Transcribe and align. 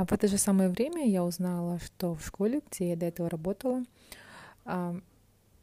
А 0.00 0.06
в 0.06 0.12
это 0.12 0.28
же 0.28 0.38
самое 0.38 0.70
время 0.70 1.06
я 1.06 1.22
узнала, 1.22 1.78
что 1.78 2.14
в 2.14 2.24
школе, 2.24 2.62
где 2.70 2.88
я 2.88 2.96
до 2.96 3.04
этого 3.04 3.28
работала, 3.28 3.84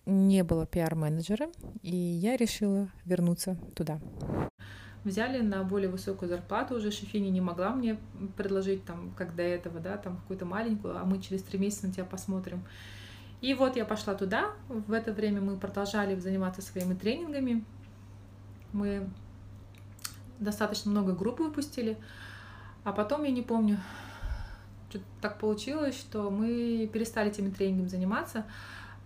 не 0.06 0.44
было 0.44 0.68
пиар-менеджера, 0.68 1.50
и 1.82 1.96
я 1.96 2.38
решила 2.38 2.88
вернуться 3.04 3.58
туда. 3.76 4.00
Взяли 5.04 5.42
на 5.42 5.64
более 5.64 5.90
высокую 5.90 6.30
зарплату, 6.30 6.76
уже 6.76 6.92
Шефини 6.92 7.30
не 7.30 7.42
могла 7.42 7.72
мне 7.72 7.98
предложить, 8.36 8.86
там, 8.86 9.12
как 9.18 9.36
до 9.36 9.42
этого, 9.42 9.80
да, 9.80 9.98
там, 9.98 10.18
какую-то 10.18 10.46
маленькую, 10.46 11.00
а 11.00 11.04
мы 11.04 11.20
через 11.20 11.42
три 11.42 11.58
месяца 11.58 11.88
на 11.88 11.94
тебя 11.94 12.06
посмотрим. 12.06 12.64
И 13.42 13.56
вот 13.56 13.76
я 13.76 13.86
пошла 13.86 14.14
туда, 14.14 14.52
в 14.70 14.94
это 14.94 15.14
время 15.14 15.42
мы 15.42 15.58
продолжали 15.58 16.14
заниматься 16.20 16.62
своими 16.62 16.94
тренингами, 16.94 17.66
мы 18.72 19.10
достаточно 20.38 20.92
много 20.92 21.14
групп 21.14 21.40
выпустили, 21.40 21.98
а 22.84 22.94
потом, 22.94 23.24
я 23.24 23.32
не 23.32 23.42
помню, 23.42 23.80
что 24.90 25.00
так 25.22 25.38
получилось, 25.40 25.96
что 25.98 26.30
мы 26.30 26.90
перестали 26.92 27.30
этими 27.30 27.50
тренингами 27.50 27.88
заниматься, 27.88 28.46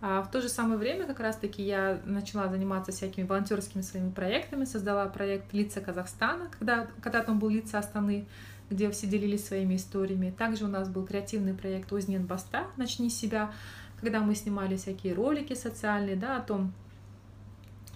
а 0.00 0.22
в 0.22 0.30
то 0.30 0.40
же 0.40 0.48
самое 0.48 0.78
время 0.78 1.06
как 1.06 1.20
раз-таки 1.20 1.62
я 1.62 2.00
начала 2.04 2.48
заниматься 2.48 2.90
всякими 2.90 3.24
волонтерскими 3.24 3.82
своими 3.82 4.10
проектами, 4.10 4.64
создала 4.64 5.06
проект 5.06 5.52
«Лица 5.52 5.80
Казахстана», 5.80 6.48
когда, 6.58 6.88
когда 7.02 7.22
там 7.22 7.38
был 7.38 7.48
«Лица 7.48 7.78
Астаны», 7.78 8.26
где 8.68 8.90
все 8.90 9.06
делились 9.06 9.46
своими 9.46 9.76
историями. 9.76 10.34
Также 10.36 10.64
у 10.64 10.68
нас 10.68 10.88
был 10.88 11.04
креативный 11.04 11.54
проект 11.54 11.92
«Узнен 11.92 12.26
Баста. 12.26 12.64
Начни 12.76 13.10
себя», 13.10 13.52
когда 14.00 14.20
мы 14.20 14.34
снимали 14.34 14.76
всякие 14.76 15.14
ролики 15.14 15.54
социальные, 15.54 16.16
да, 16.16 16.38
о 16.38 16.40
том, 16.40 16.72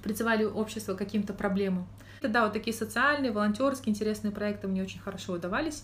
призывали 0.04 0.44
общество 0.44 0.94
к 0.94 0.98
каким-то 0.98 1.32
проблемам. 1.32 1.88
Это, 2.20 2.28
да, 2.28 2.44
вот 2.44 2.52
такие 2.52 2.76
социальные, 2.76 3.32
волонтерские, 3.32 3.92
интересные 3.92 4.30
проекты 4.30 4.68
мне 4.68 4.82
очень 4.82 5.00
хорошо 5.00 5.32
удавались. 5.32 5.82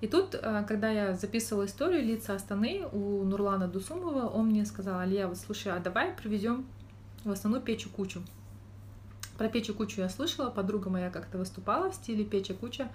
И 0.00 0.08
тут, 0.08 0.34
э, 0.34 0.64
когда 0.68 0.90
я 0.90 1.14
записывала 1.14 1.64
историю 1.64 2.04
лица 2.04 2.34
Астаны 2.34 2.86
у 2.92 3.24
Нурлана 3.24 3.66
Дусумова, 3.66 4.28
он 4.28 4.48
мне 4.48 4.66
сказал, 4.66 5.00
Алия, 5.00 5.26
вот 5.26 5.38
слушай, 5.38 5.72
а 5.72 5.78
давай 5.78 6.12
привезем 6.12 6.66
в 7.24 7.30
Астану 7.30 7.60
Печу 7.60 7.88
Кучу. 7.88 8.20
Про 9.38 9.48
Печу 9.48 9.74
Кучу 9.74 10.00
я 10.00 10.08
слышала, 10.08 10.50
подруга 10.50 10.90
моя 10.90 11.10
как-то 11.10 11.38
выступала 11.38 11.90
в 11.90 11.94
стиле 11.94 12.24
Печа 12.24 12.54
Куча. 12.54 12.88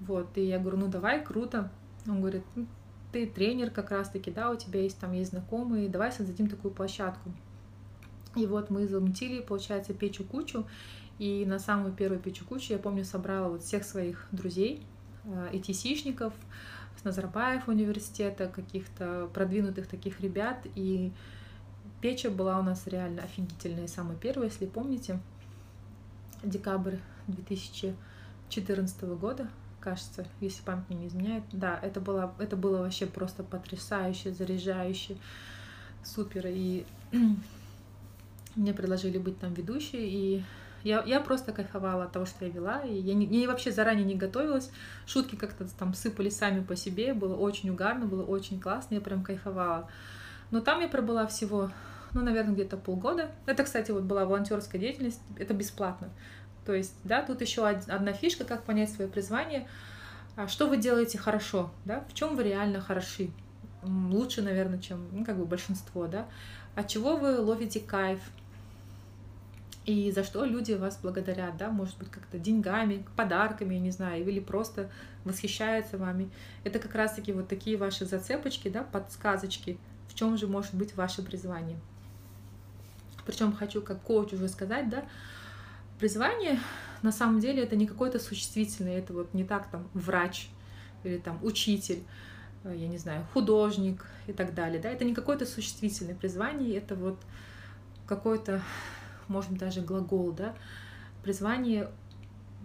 Вот, 0.00 0.36
и 0.36 0.42
я 0.42 0.58
говорю, 0.58 0.78
ну 0.78 0.88
давай, 0.88 1.24
круто. 1.24 1.70
Он 2.06 2.20
говорит, 2.20 2.44
«Ну, 2.54 2.66
ты 3.12 3.26
тренер 3.26 3.70
как 3.70 3.90
раз-таки, 3.90 4.30
да, 4.30 4.50
у 4.50 4.56
тебя 4.56 4.80
есть 4.82 4.98
там 4.98 5.12
есть 5.12 5.30
знакомые, 5.30 5.88
давай 5.88 6.12
создадим 6.12 6.48
такую 6.48 6.72
площадку. 6.72 7.32
И 8.36 8.46
вот 8.46 8.70
мы 8.70 8.86
замутили, 8.86 9.40
получается, 9.40 9.94
Печу 9.94 10.24
Кучу, 10.24 10.66
и 11.18 11.44
на 11.46 11.58
самую 11.58 11.92
первую 11.92 12.20
Печу 12.20 12.44
Кучу, 12.44 12.72
я 12.72 12.78
помню, 12.78 13.04
собрала 13.04 13.48
вот 13.48 13.62
всех 13.62 13.84
своих 13.84 14.26
друзей, 14.30 14.82
ETC-шников 15.24 16.32
э, 16.32 17.00
с 17.00 17.04
Назарбаев 17.04 17.68
университета, 17.68 18.48
каких-то 18.48 19.28
продвинутых 19.32 19.86
таких 19.86 20.20
ребят. 20.20 20.66
И 20.74 21.12
печа 22.00 22.30
была 22.30 22.58
у 22.58 22.62
нас 22.62 22.86
реально 22.86 23.22
офигительная, 23.22 23.88
самая 23.88 24.16
первая, 24.16 24.48
если 24.48 24.66
помните, 24.66 25.20
декабрь 26.42 26.96
2014 27.28 29.02
года, 29.02 29.48
кажется, 29.80 30.26
если 30.40 30.62
память 30.62 30.90
не 30.90 31.06
изменяет. 31.06 31.44
Да, 31.52 31.78
это 31.80 32.00
было, 32.00 32.34
это 32.38 32.56
было 32.56 32.78
вообще 32.78 33.06
просто 33.06 33.42
потрясающе, 33.42 34.32
заряжающе, 34.32 35.16
супер. 36.04 36.46
И 36.46 36.84
мне 38.56 38.72
предложили 38.72 39.18
быть 39.18 39.38
там 39.38 39.54
ведущей, 39.54 40.08
и 40.36 40.44
я, 40.84 41.02
я 41.04 41.20
просто 41.20 41.52
кайфовала 41.52 42.04
от 42.04 42.12
того, 42.12 42.26
что 42.26 42.44
я 42.44 42.50
вела, 42.50 42.80
и 42.80 42.94
я, 42.94 43.14
не, 43.14 43.26
я 43.26 43.48
вообще 43.48 43.70
заранее 43.70 44.04
не 44.04 44.14
готовилась. 44.14 44.70
Шутки 45.06 45.36
как-то 45.36 45.66
там 45.78 45.94
сыпали 45.94 46.30
сами 46.30 46.62
по 46.62 46.76
себе, 46.76 47.14
было 47.14 47.36
очень 47.36 47.70
угарно, 47.70 48.06
было 48.06 48.24
очень 48.24 48.60
классно, 48.60 48.94
я 48.94 49.00
прям 49.00 49.22
кайфовала. 49.22 49.88
Но 50.50 50.60
там 50.60 50.80
я 50.80 50.88
пробыла 50.88 51.26
всего, 51.26 51.70
ну, 52.12 52.22
наверное, 52.22 52.54
где-то 52.54 52.76
полгода. 52.76 53.30
Это, 53.46 53.64
кстати, 53.64 53.90
вот 53.90 54.04
была 54.04 54.24
волонтерская 54.24 54.80
деятельность, 54.80 55.20
это 55.36 55.52
бесплатно. 55.52 56.10
То 56.64 56.74
есть, 56.74 56.94
да, 57.04 57.22
тут 57.22 57.40
еще 57.40 57.66
одна 57.66 58.12
фишка, 58.12 58.44
как 58.44 58.64
понять 58.64 58.90
свое 58.90 59.10
призвание. 59.10 59.66
А 60.36 60.46
что 60.46 60.68
вы 60.68 60.76
делаете 60.76 61.18
хорошо, 61.18 61.70
да, 61.84 62.04
в 62.08 62.14
чем 62.14 62.36
вы 62.36 62.44
реально 62.44 62.80
хороши. 62.80 63.30
Лучше, 63.82 64.42
наверное, 64.42 64.78
чем, 64.78 65.08
ну, 65.12 65.24
как 65.24 65.36
бы 65.36 65.44
большинство, 65.44 66.06
да. 66.06 66.26
От 66.74 66.88
чего 66.88 67.16
вы 67.16 67.40
ловите 67.40 67.80
кайф, 67.80 68.20
и 69.88 70.10
за 70.10 70.22
что 70.22 70.44
люди 70.44 70.72
вас 70.72 70.98
благодарят, 71.00 71.56
да, 71.56 71.70
может 71.70 71.96
быть, 71.96 72.10
как-то 72.10 72.38
деньгами, 72.38 73.06
подарками, 73.16 73.72
я 73.72 73.80
не 73.80 73.90
знаю, 73.90 74.22
или 74.22 74.38
просто 74.38 74.90
восхищаются 75.24 75.96
вами. 75.96 76.28
Это 76.62 76.78
как 76.78 76.94
раз-таки 76.94 77.32
вот 77.32 77.48
такие 77.48 77.78
ваши 77.78 78.04
зацепочки, 78.04 78.68
да, 78.68 78.82
подсказочки, 78.82 79.78
в 80.08 80.14
чем 80.14 80.36
же 80.36 80.46
может 80.46 80.74
быть 80.74 80.94
ваше 80.94 81.22
призвание. 81.22 81.80
Причем 83.24 83.54
хочу 83.54 83.80
как 83.80 84.02
коуч 84.02 84.34
уже 84.34 84.48
сказать, 84.48 84.90
да, 84.90 85.06
призвание 85.98 86.60
на 87.00 87.10
самом 87.10 87.40
деле 87.40 87.62
это 87.62 87.74
не 87.74 87.86
какое-то 87.86 88.18
существительное, 88.18 88.98
это 88.98 89.14
вот 89.14 89.32
не 89.32 89.44
так 89.44 89.70
там 89.70 89.88
врач 89.94 90.50
или 91.02 91.16
там 91.16 91.38
учитель, 91.42 92.02
э, 92.64 92.74
я 92.76 92.88
не 92.88 92.98
знаю, 92.98 93.26
художник 93.32 94.04
и 94.26 94.34
так 94.34 94.52
далее, 94.52 94.82
да, 94.82 94.90
это 94.90 95.06
не 95.06 95.14
какое-то 95.14 95.46
существительное 95.46 96.14
призвание, 96.14 96.76
это 96.76 96.94
вот 96.94 97.18
какое-то 98.06 98.60
может 99.28 99.50
быть, 99.50 99.60
даже 99.60 99.80
глагол, 99.80 100.32
да, 100.32 100.54
призвание 101.22 101.90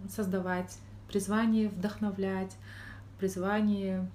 создавать, 0.08 0.78
призвание 1.08 1.68
вдохновлять, 1.68 2.56
призвание 3.18 4.10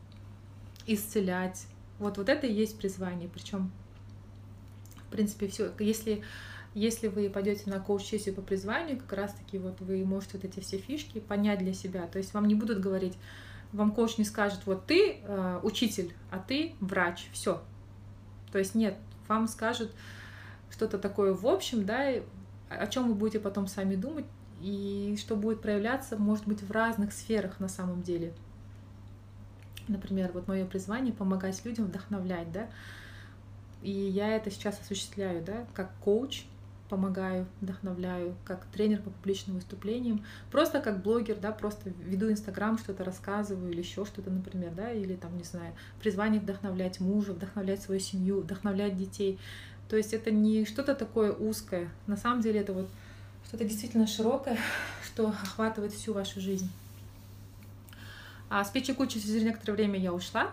исцелять. 0.86 1.68
Вот, 2.00 2.18
вот 2.18 2.30
это 2.30 2.48
и 2.48 2.54
есть 2.54 2.78
призвание. 2.78 3.30
Причем, 3.30 3.72
в 5.08 5.12
принципе, 5.12 5.48
все, 5.48 5.72
если 5.80 6.24
если 6.76 7.08
вы 7.08 7.30
пойдете 7.30 7.70
на 7.70 7.80
коуч-сессию 7.80 8.36
по 8.36 8.42
призванию, 8.42 8.98
как 9.00 9.14
раз-таки 9.14 9.58
вот 9.58 9.82
вы 9.82 10.06
можете 10.06 10.38
вот 10.38 10.46
эти 10.46 10.60
все 10.60 10.78
фишки 10.78 11.20
понять 11.20 11.60
для 11.60 11.74
себя. 11.74 12.06
То 12.08 12.20
есть 12.20 12.34
вам 12.34 12.48
не 12.48 12.56
будут 12.56 12.80
говорить, 12.80 13.18
вам 13.72 13.92
коуч 13.92 14.18
не 14.18 14.24
скажет, 14.24 14.62
вот 14.66 14.86
ты 14.86 15.20
э, 15.22 15.60
учитель, 15.64 16.14
а 16.30 16.38
ты 16.38 16.76
врач, 16.80 17.28
все. 17.34 17.62
То 18.52 18.60
есть 18.60 18.76
нет, 18.76 18.96
вам 19.28 19.48
скажут 19.48 19.92
что-то 20.70 21.00
такое 21.00 21.34
в 21.34 21.48
общем, 21.48 21.86
да, 21.86 22.14
о 22.70 22.88
чем 22.88 23.08
вы 23.08 23.16
будете 23.16 23.40
потом 23.40 23.68
сами 23.68 23.96
думать, 23.96 24.26
и 24.62 25.18
что 25.20 25.36
будет 25.36 25.62
проявляться, 25.62 26.18
может 26.18 26.48
быть, 26.48 26.62
в 26.62 26.72
разных 26.72 27.14
сферах 27.14 27.60
на 27.60 27.68
самом 27.68 28.02
деле. 28.02 28.34
Например, 29.88 30.32
вот 30.34 30.48
мое 30.48 30.66
призвание 30.66 31.14
помогать 31.14 31.64
людям, 31.66 31.86
вдохновлять, 31.86 32.52
да, 32.52 32.68
и 33.82 33.92
я 33.92 34.36
это 34.36 34.52
сейчас 34.52 34.80
осуществляю, 34.80 35.44
да, 35.44 35.66
как 35.74 35.92
коуч, 36.04 36.44
помогаю, 36.90 37.46
вдохновляю, 37.62 38.36
как 38.44 38.66
тренер 38.66 39.02
по 39.02 39.12
публичным 39.12 39.56
выступлениям, 39.56 40.26
просто 40.52 40.82
как 40.82 41.02
блогер, 41.02 41.38
да, 41.38 41.52
просто 41.52 41.90
веду 41.90 42.30
Инстаграм, 42.32 42.78
что-то 42.78 43.04
рассказываю 43.04 43.72
или 43.72 43.80
еще 43.80 44.06
что-то, 44.06 44.32
например, 44.32 44.74
да, 44.74 44.92
или 44.92 45.16
там, 45.16 45.38
не 45.38 45.44
знаю, 45.44 45.74
призвание 46.02 46.42
вдохновлять 46.42 47.00
мужа, 47.00 47.34
вдохновлять 47.34 47.82
свою 47.82 48.02
семью, 48.02 48.42
вдохновлять 48.42 48.98
детей. 48.98 49.40
То 49.90 49.98
есть 49.98 50.14
это 50.14 50.32
не 50.32 50.66
что-то 50.66 50.96
такое 50.96 51.34
узкое. 51.34 51.90
На 52.08 52.16
самом 52.16 52.42
деле 52.42 52.62
это 52.62 52.74
вот 52.74 52.90
что-то 53.48 53.66
действительно 53.66 54.06
широкое, 54.06 54.58
что 55.04 55.30
охватывает 55.30 55.92
всю 55.92 56.14
вашу 56.14 56.40
жизнь. 56.40 56.70
А 58.50 58.64
с 58.64 58.70
печи 58.70 58.94
кучи 58.94 59.20
через 59.20 59.44
некоторое 59.44 59.74
время 59.74 60.00
я 60.00 60.14
ушла, 60.14 60.52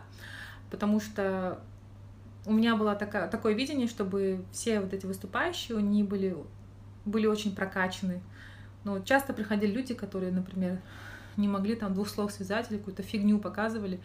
потому 0.71 1.01
что 1.01 1.61
у 2.47 2.53
меня 2.53 2.77
было 2.77 2.95
такое, 2.95 3.29
такое 3.29 3.55
видение, 3.55 3.89
чтобы 3.89 4.45
все 4.53 4.81
вот 4.81 4.93
эти 4.93 5.05
выступающие, 5.05 5.77
они 5.77 6.03
были, 6.03 6.37
были 7.05 7.27
очень 7.27 7.55
прокачаны. 7.55 8.21
Но 8.85 9.01
часто 9.01 9.33
приходили 9.33 9.73
люди, 9.73 9.95
которые, 9.95 10.33
например, 10.33 10.81
не 11.37 11.49
могли 11.49 11.75
там 11.75 11.93
двух 11.93 12.09
слов 12.09 12.33
связать 12.33 12.71
или 12.71 12.79
какую-то 12.79 13.03
фигню 13.03 13.39
показывали. 13.39 14.01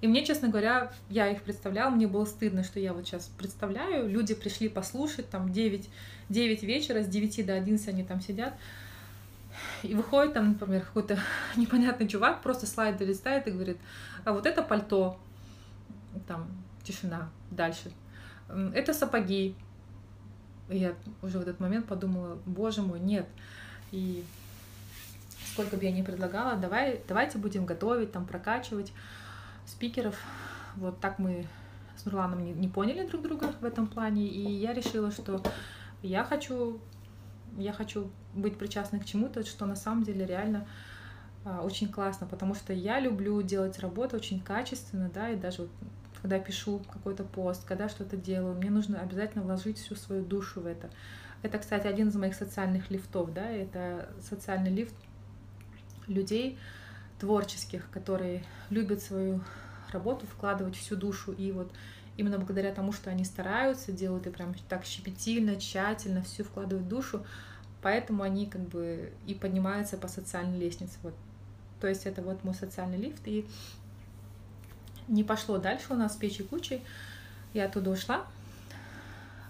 И 0.00 0.06
мне, 0.06 0.24
честно 0.24 0.48
говоря, 0.48 0.92
я 1.10 1.28
их 1.28 1.42
представляла, 1.42 1.90
мне 1.90 2.06
было 2.06 2.24
стыдно, 2.24 2.62
что 2.62 2.78
я 2.78 2.92
вот 2.92 3.06
сейчас 3.06 3.30
представляю. 3.36 4.08
Люди 4.08 4.34
пришли 4.34 4.68
послушать, 4.68 5.28
там 5.28 5.52
9, 5.52 5.88
9 6.28 6.62
вечера, 6.62 7.02
с 7.02 7.08
9 7.08 7.46
до 7.46 7.54
11 7.54 7.88
они 7.88 8.04
там 8.04 8.20
сидят. 8.20 8.54
И 9.82 9.94
выходит 9.94 10.34
там, 10.34 10.50
например, 10.50 10.82
какой-то 10.82 11.18
непонятный 11.56 12.06
чувак, 12.06 12.42
просто 12.42 12.66
слайды 12.66 13.04
листает 13.04 13.48
и 13.48 13.50
говорит, 13.50 13.78
а 14.24 14.32
вот 14.32 14.46
это 14.46 14.62
пальто, 14.62 15.18
там, 16.28 16.48
тишина, 16.84 17.28
дальше. 17.50 17.90
Это 18.74 18.94
сапоги. 18.94 19.56
И 20.68 20.78
я 20.78 20.94
уже 21.22 21.38
в 21.38 21.42
этот 21.42 21.58
момент 21.58 21.86
подумала, 21.86 22.38
боже 22.46 22.82
мой, 22.82 23.00
нет. 23.00 23.26
И 23.90 24.22
сколько 25.52 25.76
бы 25.76 25.84
я 25.84 25.90
ни 25.90 26.02
предлагала, 26.02 26.56
давай, 26.56 27.00
давайте 27.08 27.38
будем 27.38 27.66
готовить, 27.66 28.12
там, 28.12 28.26
прокачивать 28.26 28.92
спикеров. 29.68 30.18
Вот 30.76 31.00
так 31.00 31.18
мы 31.18 31.46
с 31.96 32.04
Нурланом 32.04 32.44
не, 32.44 32.52
не 32.52 32.68
поняли 32.68 33.06
друг 33.06 33.22
друга 33.22 33.52
в 33.60 33.64
этом 33.64 33.86
плане, 33.86 34.26
и 34.26 34.52
я 34.52 34.72
решила, 34.72 35.10
что 35.10 35.42
я 36.02 36.24
хочу, 36.24 36.80
я 37.56 37.72
хочу 37.72 38.10
быть 38.34 38.56
причастной 38.56 39.00
к 39.00 39.04
чему-то, 39.04 39.44
что 39.44 39.66
на 39.66 39.76
самом 39.76 40.04
деле 40.04 40.24
реально 40.24 40.66
а, 41.44 41.62
очень 41.62 41.88
классно, 41.88 42.26
потому 42.26 42.54
что 42.54 42.72
я 42.72 43.00
люблю 43.00 43.42
делать 43.42 43.78
работу 43.78 44.16
очень 44.16 44.40
качественно, 44.40 45.10
да, 45.12 45.30
и 45.30 45.36
даже 45.36 45.62
вот 45.62 45.70
когда 46.20 46.38
пишу 46.40 46.80
какой-то 46.92 47.24
пост, 47.24 47.64
когда 47.64 47.88
что-то 47.88 48.16
делаю, 48.16 48.56
мне 48.56 48.70
нужно 48.70 49.00
обязательно 49.00 49.44
вложить 49.44 49.78
всю 49.78 49.94
свою 49.94 50.24
душу 50.24 50.60
в 50.60 50.66
это. 50.66 50.90
Это, 51.42 51.58
кстати, 51.58 51.86
один 51.86 52.08
из 52.08 52.16
моих 52.16 52.34
социальных 52.34 52.90
лифтов, 52.90 53.32
да, 53.32 53.48
это 53.48 54.08
социальный 54.20 54.72
лифт 54.72 54.94
людей 56.08 56.58
творческих, 57.18 57.88
которые 57.90 58.44
любят 58.70 59.02
свою 59.02 59.40
работу, 59.92 60.26
вкладывать 60.26 60.76
всю 60.76 60.96
душу. 60.96 61.32
И 61.32 61.52
вот 61.52 61.70
именно 62.16 62.38
благодаря 62.38 62.72
тому, 62.72 62.92
что 62.92 63.10
они 63.10 63.24
стараются, 63.24 63.92
делают 63.92 64.26
и 64.26 64.30
прям 64.30 64.54
так 64.68 64.84
щепетильно, 64.84 65.56
тщательно, 65.56 66.22
всю 66.22 66.44
вкладывают 66.44 66.88
душу, 66.88 67.24
поэтому 67.82 68.22
они 68.22 68.46
как 68.46 68.62
бы 68.62 69.12
и 69.26 69.34
поднимаются 69.34 69.96
по 69.96 70.08
социальной 70.08 70.58
лестнице. 70.58 70.98
Вот. 71.02 71.14
То 71.80 71.86
есть 71.86 72.06
это 72.06 72.22
вот 72.22 72.42
мой 72.44 72.54
социальный 72.54 72.98
лифт. 72.98 73.26
И 73.26 73.46
не 75.06 75.24
пошло 75.24 75.58
дальше 75.58 75.86
у 75.90 75.96
нас 75.96 76.16
печи 76.16 76.42
кучей. 76.42 76.82
Я 77.54 77.66
оттуда 77.66 77.90
ушла. 77.90 78.26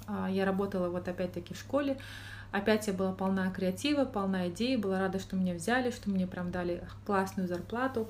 А, 0.06 0.30
я 0.30 0.44
работала 0.44 0.88
вот 0.88 1.08
опять-таки 1.08 1.54
в 1.54 1.58
школе. 1.58 1.98
Опять 2.50 2.86
я 2.86 2.92
была 2.94 3.12
полна 3.12 3.50
креатива, 3.50 4.04
полна 4.04 4.48
идей, 4.48 4.76
была 4.76 4.98
рада, 5.00 5.18
что 5.18 5.36
меня 5.36 5.54
взяли, 5.54 5.90
что 5.90 6.10
мне 6.10 6.26
прям 6.26 6.50
дали 6.50 6.82
классную 7.04 7.46
зарплату. 7.46 8.08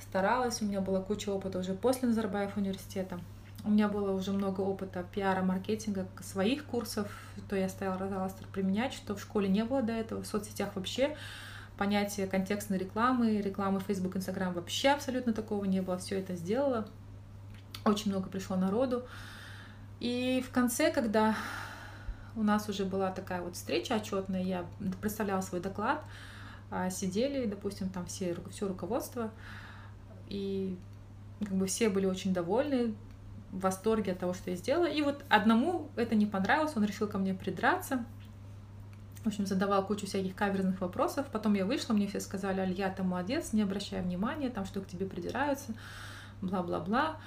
Старалась, 0.00 0.60
у 0.62 0.64
меня 0.64 0.80
была 0.80 1.00
куча 1.00 1.30
опыта 1.30 1.58
уже 1.58 1.74
после 1.74 2.08
Назарбаев 2.08 2.56
университета. 2.56 3.20
У 3.64 3.70
меня 3.70 3.88
было 3.88 4.10
уже 4.10 4.32
много 4.32 4.60
опыта 4.60 5.04
пиара, 5.14 5.42
маркетинга, 5.42 6.08
своих 6.20 6.64
курсов, 6.64 7.06
то 7.48 7.54
я 7.54 7.68
стала 7.68 8.28
применять, 8.52 8.92
что 8.92 9.14
в 9.14 9.20
школе 9.20 9.48
не 9.48 9.64
было 9.64 9.82
до 9.82 9.92
этого, 9.92 10.22
в 10.22 10.26
соцсетях 10.26 10.70
вообще 10.74 11.16
понятие 11.78 12.26
контекстной 12.26 12.78
рекламы, 12.78 13.40
рекламы 13.40 13.78
Facebook, 13.80 14.16
Instagram 14.16 14.54
вообще 14.54 14.90
абсолютно 14.90 15.32
такого 15.32 15.64
не 15.64 15.80
было. 15.80 15.98
Все 15.98 16.18
это 16.18 16.34
сделала. 16.34 16.86
Очень 17.84 18.10
много 18.10 18.28
пришло 18.28 18.56
народу. 18.56 19.04
И 20.00 20.44
в 20.46 20.50
конце, 20.52 20.90
когда 20.90 21.36
у 22.36 22.42
нас 22.42 22.68
уже 22.68 22.84
была 22.84 23.10
такая 23.10 23.42
вот 23.42 23.56
встреча 23.56 23.94
отчетная, 23.94 24.42
я 24.42 24.64
представляла 25.00 25.40
свой 25.40 25.60
доклад, 25.60 26.02
а, 26.70 26.90
сидели, 26.90 27.46
допустим, 27.46 27.88
там 27.90 28.06
все, 28.06 28.36
все 28.50 28.66
руководство, 28.66 29.30
и 30.28 30.78
как 31.40 31.52
бы 31.52 31.66
все 31.66 31.88
были 31.88 32.06
очень 32.06 32.32
довольны, 32.32 32.94
в 33.52 33.60
восторге 33.60 34.12
от 34.12 34.18
того, 34.18 34.32
что 34.32 34.50
я 34.50 34.56
сделала. 34.56 34.86
И 34.86 35.02
вот 35.02 35.22
одному 35.28 35.88
это 35.96 36.14
не 36.14 36.26
понравилось, 36.26 36.72
он 36.74 36.84
решил 36.84 37.06
ко 37.06 37.18
мне 37.18 37.34
придраться, 37.34 38.04
в 39.22 39.28
общем, 39.28 39.46
задавал 39.46 39.86
кучу 39.86 40.06
всяких 40.06 40.34
каверзных 40.34 40.80
вопросов. 40.80 41.26
Потом 41.30 41.54
я 41.54 41.64
вышла, 41.64 41.92
мне 41.92 42.08
все 42.08 42.18
сказали, 42.18 42.60
Алья, 42.60 42.90
ты 42.90 43.04
молодец, 43.04 43.52
не 43.52 43.62
обращай 43.62 44.00
внимания, 44.00 44.50
там 44.50 44.64
что 44.64 44.80
к 44.80 44.88
тебе 44.88 45.06
придираются, 45.06 45.74
бла-бла-бла. 46.40 47.18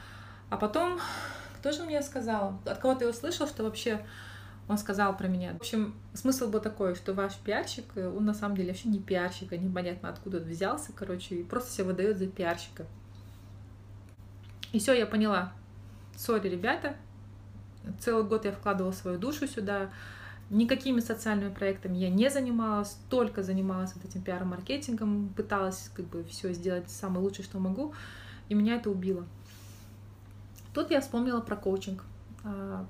А 0.49 0.57
потом, 0.57 0.99
кто 1.57 1.71
же 1.71 1.83
мне 1.83 2.01
сказал? 2.01 2.59
От 2.65 2.79
кого-то 2.79 3.05
я 3.05 3.11
услышал, 3.11 3.47
что 3.47 3.63
вообще 3.63 4.05
он 4.67 4.77
сказал 4.77 5.15
про 5.15 5.27
меня. 5.27 5.53
В 5.53 5.57
общем, 5.57 5.93
смысл 6.13 6.49
был 6.49 6.59
такой, 6.59 6.95
что 6.95 7.13
ваш 7.13 7.35
пиарщик, 7.37 7.85
он 7.95 8.25
на 8.25 8.33
самом 8.33 8.57
деле 8.57 8.69
вообще 8.69 8.89
не 8.89 8.99
пиарщик, 8.99 9.53
а 9.53 9.57
непонятно 9.57 10.09
откуда 10.09 10.37
он 10.37 10.43
взялся, 10.43 10.91
короче, 10.93 11.35
и 11.35 11.43
просто 11.43 11.71
себя 11.71 11.85
выдает 11.85 12.17
за 12.17 12.27
пиарщика. 12.27 12.85
И 14.71 14.79
все, 14.79 14.93
я 14.93 15.05
поняла. 15.05 15.53
Сори, 16.17 16.49
ребята, 16.49 16.95
целый 17.99 18.23
год 18.23 18.45
я 18.45 18.51
вкладывала 18.51 18.91
свою 18.91 19.19
душу 19.19 19.47
сюда, 19.47 19.89
Никакими 20.51 20.99
социальными 20.99 21.51
проектами 21.51 21.97
я 21.97 22.09
не 22.11 22.29
занималась, 22.29 22.99
только 23.09 23.41
занималась 23.41 23.95
вот 23.95 24.05
этим 24.05 24.21
пиар-маркетингом, 24.21 25.29
пыталась 25.29 25.89
как 25.95 26.05
бы 26.05 26.23
все 26.25 26.53
сделать 26.53 26.87
самое 26.91 27.21
лучшее, 27.21 27.45
что 27.45 27.57
могу, 27.57 27.95
и 28.47 28.53
меня 28.53 28.75
это 28.75 28.91
убило. 28.91 29.25
Тут 30.71 30.91
я 30.91 31.01
вспомнила 31.01 31.41
про 31.41 31.55
коучинг. 31.55 32.03
А, 32.43 32.85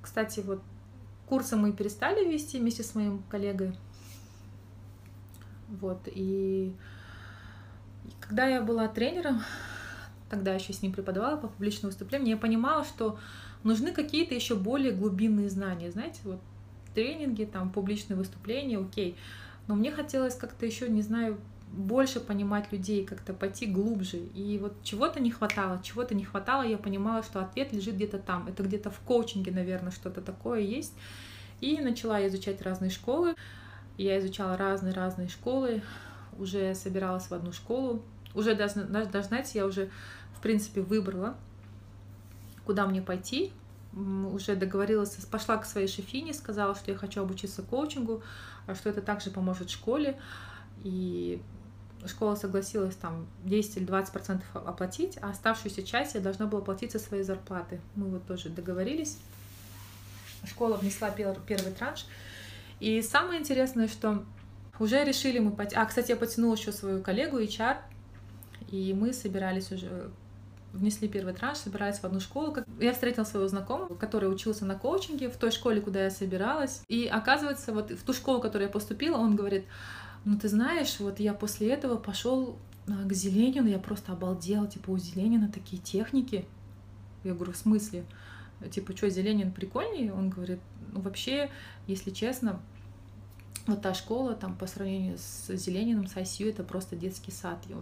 кстати, 0.00 0.40
вот 0.40 0.62
курсы 1.34 1.56
мы 1.56 1.72
перестали 1.72 2.24
вести 2.24 2.60
вместе 2.60 2.84
с 2.84 2.94
моим 2.94 3.20
коллегой. 3.28 3.76
Вот, 5.68 5.98
и 6.06 6.72
когда 8.20 8.46
я 8.46 8.62
была 8.62 8.86
тренером, 8.86 9.42
тогда 10.30 10.54
еще 10.54 10.72
с 10.72 10.80
ним 10.80 10.92
преподавала 10.92 11.36
по 11.36 11.48
публичному 11.48 11.90
выступлению, 11.90 12.28
я 12.28 12.36
понимала, 12.36 12.84
что 12.84 13.18
нужны 13.64 13.90
какие-то 13.90 14.32
еще 14.32 14.54
более 14.54 14.92
глубинные 14.92 15.50
знания. 15.50 15.90
Знаете, 15.90 16.20
вот 16.22 16.38
тренинги, 16.94 17.42
там, 17.42 17.72
публичные 17.72 18.16
выступления, 18.16 18.78
окей. 18.78 19.16
Но 19.66 19.74
мне 19.74 19.90
хотелось 19.90 20.36
как-то 20.36 20.64
еще, 20.64 20.88
не 20.88 21.02
знаю, 21.02 21.40
больше 21.74 22.20
понимать 22.20 22.72
людей, 22.72 23.04
как-то 23.04 23.34
пойти 23.34 23.66
глубже. 23.66 24.18
И 24.18 24.58
вот 24.58 24.82
чего-то 24.82 25.20
не 25.20 25.30
хватало, 25.30 25.80
чего-то 25.82 26.14
не 26.14 26.24
хватало, 26.24 26.62
я 26.62 26.78
понимала, 26.78 27.22
что 27.22 27.40
ответ 27.40 27.72
лежит 27.72 27.96
где-то 27.96 28.18
там. 28.18 28.46
Это 28.48 28.62
где-то 28.62 28.90
в 28.90 29.00
коучинге, 29.00 29.50
наверное, 29.52 29.90
что-то 29.90 30.20
такое 30.20 30.60
есть. 30.60 30.94
И 31.60 31.80
начала 31.80 32.26
изучать 32.26 32.62
разные 32.62 32.90
школы. 32.90 33.34
Я 33.96 34.18
изучала 34.18 34.56
разные-разные 34.56 35.28
школы, 35.28 35.82
уже 36.38 36.74
собиралась 36.74 37.26
в 37.26 37.32
одну 37.32 37.52
школу. 37.52 38.02
Уже 38.34 38.54
даже, 38.54 38.84
даже, 38.84 39.22
знаете, 39.22 39.58
я 39.58 39.66
уже, 39.66 39.90
в 40.36 40.40
принципе, 40.40 40.80
выбрала, 40.80 41.36
куда 42.64 42.86
мне 42.86 43.02
пойти, 43.02 43.52
уже 43.92 44.56
договорилась, 44.56 45.14
пошла 45.30 45.56
к 45.56 45.64
своей 45.64 45.86
шефине, 45.86 46.34
сказала, 46.34 46.74
что 46.74 46.90
я 46.90 46.96
хочу 46.96 47.22
обучиться 47.22 47.62
коучингу, 47.62 48.22
а 48.66 48.74
что 48.74 48.90
это 48.90 49.02
также 49.02 49.30
поможет 49.30 49.70
школе. 49.70 50.18
И 50.82 51.40
школа 52.06 52.34
согласилась 52.34 52.96
там 52.96 53.26
10 53.44 53.78
или 53.78 53.84
20 53.84 54.12
процентов 54.12 54.46
оплатить, 54.54 55.18
а 55.20 55.30
оставшуюся 55.30 55.82
часть 55.82 56.14
я 56.14 56.20
должна 56.20 56.46
была 56.46 56.62
платить 56.62 56.92
со 56.92 56.98
своей 56.98 57.22
зарплаты. 57.22 57.80
Мы 57.96 58.06
вот 58.08 58.26
тоже 58.26 58.48
договорились. 58.48 59.18
Школа 60.46 60.76
внесла 60.76 61.10
первый 61.10 61.72
транш. 61.72 62.06
И 62.80 63.00
самое 63.02 63.40
интересное, 63.40 63.88
что 63.88 64.24
уже 64.78 65.04
решили 65.04 65.38
мы 65.38 65.52
пойти... 65.52 65.76
А, 65.76 65.86
кстати, 65.86 66.10
я 66.10 66.16
потянула 66.16 66.54
еще 66.54 66.72
свою 66.72 67.02
коллегу 67.02 67.38
HR, 67.38 67.76
и 68.70 68.92
мы 68.92 69.12
собирались 69.12 69.70
уже 69.72 70.10
внесли 70.74 71.08
первый 71.08 71.34
транш, 71.34 71.58
собирались 71.58 71.98
в 71.98 72.04
одну 72.04 72.20
школу. 72.20 72.56
Я 72.80 72.92
встретила 72.92 73.24
своего 73.24 73.48
знакомого, 73.48 73.94
который 73.94 74.32
учился 74.32 74.64
на 74.64 74.74
коучинге 74.74 75.30
в 75.30 75.36
той 75.36 75.52
школе, 75.52 75.80
куда 75.80 76.04
я 76.04 76.10
собиралась. 76.10 76.82
И 76.88 77.06
оказывается, 77.06 77.72
вот 77.72 77.90
в 77.90 78.02
ту 78.02 78.12
школу, 78.12 78.38
в 78.38 78.42
которую 78.42 78.66
я 78.66 78.72
поступила, 78.72 79.16
он 79.16 79.36
говорит, 79.36 79.66
ну 80.24 80.38
ты 80.38 80.48
знаешь, 80.48 80.98
вот 81.00 81.20
я 81.20 81.34
после 81.34 81.70
этого 81.70 81.96
пошел 81.96 82.58
а, 82.86 83.06
к 83.06 83.12
Зеленину, 83.12 83.68
я 83.68 83.78
просто 83.78 84.12
обалдела, 84.12 84.66
типа 84.66 84.90
у 84.90 84.98
Зеленина 84.98 85.50
такие 85.52 85.80
техники. 85.80 86.46
Я 87.24 87.34
говорю, 87.34 87.52
в 87.52 87.56
смысле? 87.56 88.04
Типа, 88.70 88.96
что, 88.96 89.08
Зеленин 89.08 89.52
прикольнее? 89.52 90.12
Он 90.12 90.30
говорит, 90.30 90.60
ну 90.92 91.00
вообще, 91.00 91.50
если 91.86 92.10
честно, 92.10 92.60
вот 93.66 93.82
та 93.82 93.94
школа 93.94 94.34
там 94.34 94.56
по 94.56 94.66
сравнению 94.66 95.16
с 95.18 95.54
Зелениным, 95.54 96.06
с 96.06 96.16
ICU, 96.16 96.50
это 96.50 96.62
просто 96.64 96.96
детский 96.96 97.30
сад. 97.30 97.58
Я 97.68 97.76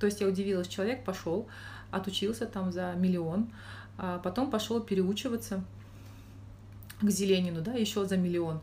то 0.00 0.06
есть 0.06 0.20
я 0.20 0.26
удивилась, 0.26 0.66
человек 0.66 1.04
пошел, 1.04 1.46
отучился 1.90 2.46
там 2.46 2.72
за 2.72 2.94
миллион, 2.94 3.50
а 3.98 4.18
потом 4.18 4.50
пошел 4.50 4.80
переучиваться 4.80 5.62
к 7.02 7.10
Зеленину, 7.10 7.60
да, 7.60 7.74
еще 7.74 8.06
за 8.06 8.16
миллион. 8.16 8.60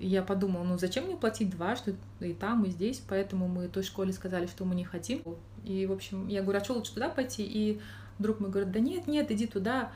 Я 0.00 0.22
подумала, 0.22 0.64
ну 0.64 0.78
зачем 0.78 1.04
мне 1.04 1.16
платить 1.16 1.50
дважды 1.50 1.94
и 2.20 2.32
там, 2.32 2.64
и 2.64 2.70
здесь, 2.70 3.02
поэтому 3.06 3.48
мы 3.48 3.68
той 3.68 3.82
школе 3.82 4.14
сказали, 4.14 4.46
что 4.46 4.64
мы 4.64 4.74
не 4.74 4.84
хотим. 4.84 5.22
И, 5.62 5.84
в 5.84 5.92
общем, 5.92 6.26
я 6.26 6.42
говорю, 6.42 6.58
а 6.58 6.64
что 6.64 6.72
лучше 6.72 6.94
туда 6.94 7.10
пойти? 7.10 7.44
И 7.44 7.80
друг 8.18 8.40
мой 8.40 8.50
говорит, 8.50 8.72
да 8.72 8.80
нет, 8.80 9.06
нет, 9.06 9.30
иди 9.30 9.46
туда. 9.46 9.92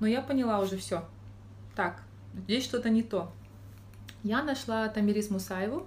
Но 0.00 0.06
я 0.06 0.22
поняла 0.22 0.58
уже 0.58 0.78
все. 0.78 1.04
Так, 1.76 2.02
здесь 2.34 2.64
что-то 2.64 2.88
не 2.88 3.02
то. 3.02 3.30
Я 4.22 4.42
нашла 4.42 4.88
Тамирис 4.88 5.28
Мусаеву, 5.28 5.86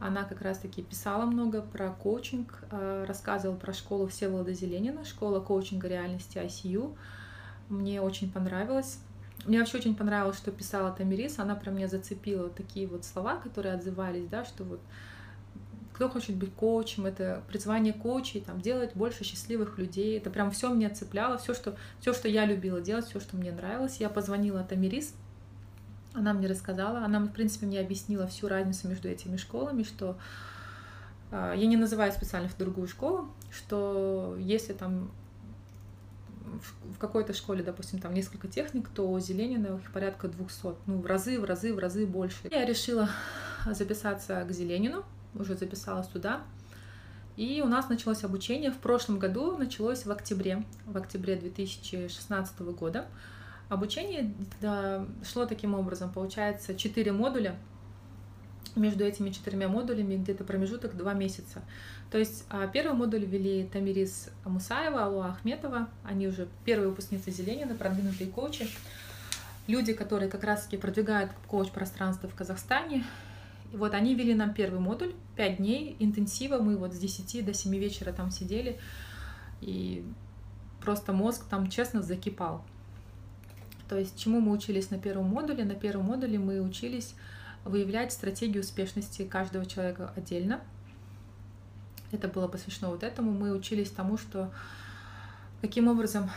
она 0.00 0.24
как 0.24 0.42
раз-таки 0.42 0.82
писала 0.82 1.26
много 1.26 1.62
про 1.62 1.90
коучинг, 1.90 2.64
э, 2.70 3.04
рассказывала 3.06 3.56
про 3.56 3.72
школу 3.72 4.08
Всеволода 4.08 4.52
Зеленина, 4.52 5.04
школа 5.04 5.40
коучинга 5.40 5.88
реальности 5.88 6.38
ICU. 6.38 6.96
Мне 7.68 8.02
очень 8.02 8.30
понравилось. 8.30 8.98
Мне 9.44 9.58
вообще 9.58 9.78
очень 9.78 9.94
понравилось, 9.94 10.38
что 10.38 10.50
писала 10.50 10.90
Тамирис. 10.90 11.38
Она 11.38 11.54
про 11.54 11.70
меня 11.70 11.88
зацепила 11.88 12.48
такие 12.48 12.86
вот 12.86 13.04
слова, 13.04 13.36
которые 13.36 13.74
отзывались, 13.74 14.26
да, 14.26 14.44
что 14.44 14.64
вот 14.64 14.80
кто 15.92 16.10
хочет 16.10 16.36
быть 16.36 16.52
коучем, 16.52 17.06
это 17.06 17.42
призвание 17.48 17.94
коучей, 17.94 18.42
там, 18.42 18.60
делать 18.60 18.94
больше 18.94 19.24
счастливых 19.24 19.78
людей. 19.78 20.18
Это 20.18 20.28
прям 20.28 20.50
все 20.50 20.68
меня 20.68 20.90
цепляло, 20.90 21.38
все, 21.38 21.54
что, 21.54 21.74
все, 22.00 22.12
что 22.12 22.28
я 22.28 22.44
любила 22.44 22.82
делать, 22.82 23.06
все, 23.06 23.18
что 23.18 23.36
мне 23.36 23.50
нравилось. 23.50 23.96
Я 23.98 24.10
позвонила 24.10 24.62
Тамирис, 24.62 25.14
она 26.12 26.34
мне 26.34 26.48
рассказала, 26.48 27.00
она, 27.00 27.20
в 27.20 27.28
принципе, 27.28 27.66
мне 27.66 27.80
объяснила 27.80 28.26
всю 28.26 28.48
разницу 28.48 28.88
между 28.88 29.08
этими 29.08 29.36
школами, 29.36 29.84
что 29.84 30.18
э, 31.30 31.54
я 31.56 31.66
не 31.66 31.76
называю 31.76 32.12
специально 32.12 32.48
в 32.48 32.56
другую 32.58 32.88
школу, 32.88 33.28
что 33.50 34.36
если 34.38 34.74
там 34.74 35.10
в, 36.58 36.98
какой-то 36.98 37.32
школе, 37.32 37.62
допустим, 37.62 37.98
там 37.98 38.14
несколько 38.14 38.48
техник, 38.48 38.88
то 38.88 39.18
Зеленина 39.20 39.76
их 39.76 39.92
порядка 39.92 40.28
200, 40.28 40.76
ну, 40.86 41.00
в 41.00 41.06
разы, 41.06 41.40
в 41.40 41.44
разы, 41.44 41.72
в 41.72 41.78
разы 41.78 42.06
больше. 42.06 42.36
Я 42.50 42.64
решила 42.64 43.08
записаться 43.66 44.44
к 44.44 44.52
Зеленину, 44.52 45.04
уже 45.34 45.54
записалась 45.54 46.08
туда, 46.08 46.42
И 47.36 47.60
у 47.62 47.66
нас 47.66 47.88
началось 47.88 48.24
обучение. 48.24 48.70
В 48.70 48.78
прошлом 48.78 49.18
году 49.18 49.56
началось 49.56 50.06
в 50.06 50.10
октябре, 50.10 50.64
в 50.86 50.96
октябре 50.96 51.36
2016 51.36 52.60
года. 52.60 53.06
Обучение 53.68 54.32
шло 55.24 55.44
таким 55.44 55.74
образом. 55.74 56.12
Получается, 56.12 56.74
4 56.74 57.12
модуля. 57.12 57.56
Между 58.74 59.04
этими 59.04 59.30
четырьмя 59.30 59.68
модулями 59.68 60.16
где-то 60.16 60.44
промежуток 60.44 60.96
2 60.96 61.14
месяца. 61.14 61.62
То 62.10 62.18
есть 62.18 62.44
а, 62.50 62.66
первый 62.66 62.94
модуль 62.94 63.24
вели 63.24 63.64
Тамирис 63.72 64.30
Мусаева, 64.44 65.04
Алуа 65.04 65.30
Ахметова. 65.30 65.88
Они 66.04 66.28
уже 66.28 66.48
первые 66.64 66.90
выпускницы 66.90 67.30
Зеленина, 67.30 67.74
продвинутые 67.74 68.30
коучи. 68.30 68.68
Люди, 69.66 69.92
которые 69.92 70.28
как 70.28 70.44
раз-таки 70.44 70.76
продвигают 70.76 71.32
коуч-пространство 71.48 72.28
в 72.28 72.34
Казахстане. 72.34 73.04
И 73.72 73.76
вот 73.76 73.94
они 73.94 74.14
вели 74.14 74.34
нам 74.34 74.54
первый 74.54 74.80
модуль, 74.80 75.14
5 75.36 75.56
дней 75.56 75.96
интенсива. 75.98 76.58
Мы 76.58 76.76
вот 76.76 76.92
с 76.92 76.98
10 76.98 77.44
до 77.44 77.54
7 77.54 77.74
вечера 77.76 78.12
там 78.12 78.30
сидели. 78.30 78.78
И 79.60 80.04
просто 80.80 81.12
мозг 81.12 81.44
там, 81.48 81.68
честно, 81.68 82.02
закипал. 82.02 82.64
То 83.88 83.98
есть 83.98 84.18
чему 84.18 84.40
мы 84.40 84.52
учились 84.52 84.90
на 84.90 84.98
первом 84.98 85.26
модуле? 85.26 85.64
На 85.64 85.74
первом 85.74 86.06
модуле 86.06 86.38
мы 86.38 86.60
учились 86.60 87.14
выявлять 87.66 88.12
стратегию 88.12 88.62
успешности 88.62 89.22
каждого 89.24 89.66
человека 89.66 90.12
отдельно– 90.16 90.60
это 92.12 92.28
было 92.28 92.48
посвящено 92.48 92.90
вот 92.90 93.02
этому. 93.02 93.32
Мы 93.32 93.52
учились 93.52 93.90
тому, 93.90 94.16
что 94.18 94.50
каким 95.60 95.88
образом 95.88 96.30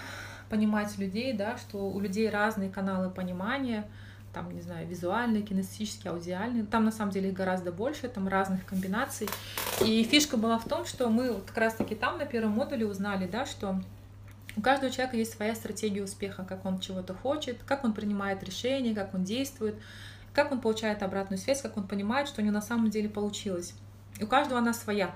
понимать 0.50 0.98
людей, 0.98 1.34
да, 1.34 1.58
что 1.58 1.90
у 1.90 2.00
людей 2.00 2.30
разные 2.30 2.70
каналы 2.70 3.10
понимания, 3.10 3.88
там, 4.34 4.54
не 4.54 4.62
знаю, 4.62 4.88
визуальные, 4.88 5.44
кинестетические, 5.44 6.12
аудиальные. 6.12 6.66
Там 6.66 6.86
на 6.86 6.92
самом 6.92 7.12
деле 7.12 7.30
их 7.30 7.36
гораздо 7.36 7.72
больше, 7.72 8.08
там 8.08 8.28
разных 8.28 8.66
комбинаций. 8.66 9.28
И 9.84 10.04
фишка 10.04 10.38
была 10.38 10.58
в 10.60 10.68
том, 10.68 10.86
что 10.86 11.10
мы 11.10 11.34
как 11.48 11.58
раз-таки 11.58 11.96
там 11.96 12.18
на 12.18 12.26
первом 12.26 12.52
модуле 12.52 12.86
узнали, 12.86 13.28
да, 13.28 13.46
что 13.46 13.82
у 14.56 14.62
каждого 14.62 14.92
человека 14.92 15.18
есть 15.18 15.34
своя 15.34 15.56
стратегия 15.56 16.04
успеха, 16.04 16.44
как 16.44 16.66
он 16.66 16.80
чего-то 16.80 17.14
хочет, 17.14 17.58
как 17.66 17.84
он 17.84 17.94
принимает 17.94 18.44
решения, 18.44 18.94
как 18.94 19.14
он 19.14 19.24
действует, 19.24 19.76
как 20.34 20.52
он 20.52 20.62
получает 20.62 21.04
обратную 21.04 21.40
связь, 21.40 21.62
как 21.62 21.78
он 21.78 21.88
понимает, 21.88 22.28
что 22.28 22.42
у 22.42 22.44
него 22.44 22.54
на 22.54 22.62
самом 22.62 22.90
деле 22.90 23.10
получилось. 23.10 23.74
И 24.20 24.24
у 24.24 24.28
каждого 24.28 24.60
она 24.60 24.74
своя. 24.74 25.14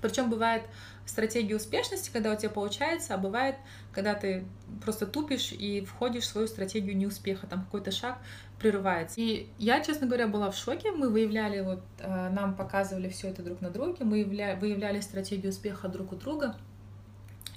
Причем 0.00 0.30
бывает 0.30 0.64
стратегия 1.06 1.56
успешности, 1.56 2.10
когда 2.12 2.32
у 2.32 2.36
тебя 2.36 2.50
получается, 2.50 3.14
а 3.14 3.18
бывает, 3.18 3.56
когда 3.92 4.14
ты 4.14 4.44
просто 4.84 5.06
тупишь 5.06 5.52
и 5.52 5.84
входишь 5.84 6.24
в 6.24 6.26
свою 6.26 6.46
стратегию 6.46 6.96
неуспеха, 6.96 7.46
там 7.46 7.64
какой-то 7.64 7.90
шаг 7.90 8.18
прерывается. 8.58 9.20
И 9.20 9.48
я, 9.58 9.80
честно 9.80 10.06
говоря, 10.06 10.28
была 10.28 10.50
в 10.50 10.56
шоке. 10.56 10.92
Мы 10.92 11.08
выявляли, 11.08 11.60
вот 11.60 11.82
э, 11.98 12.28
нам 12.30 12.54
показывали 12.54 13.08
все 13.08 13.28
это 13.28 13.42
друг 13.42 13.60
на 13.60 13.70
друге, 13.70 14.04
мы 14.04 14.24
выявляли 14.24 15.00
стратегию 15.00 15.50
успеха 15.50 15.88
друг 15.88 16.12
у 16.12 16.16
друга. 16.16 16.56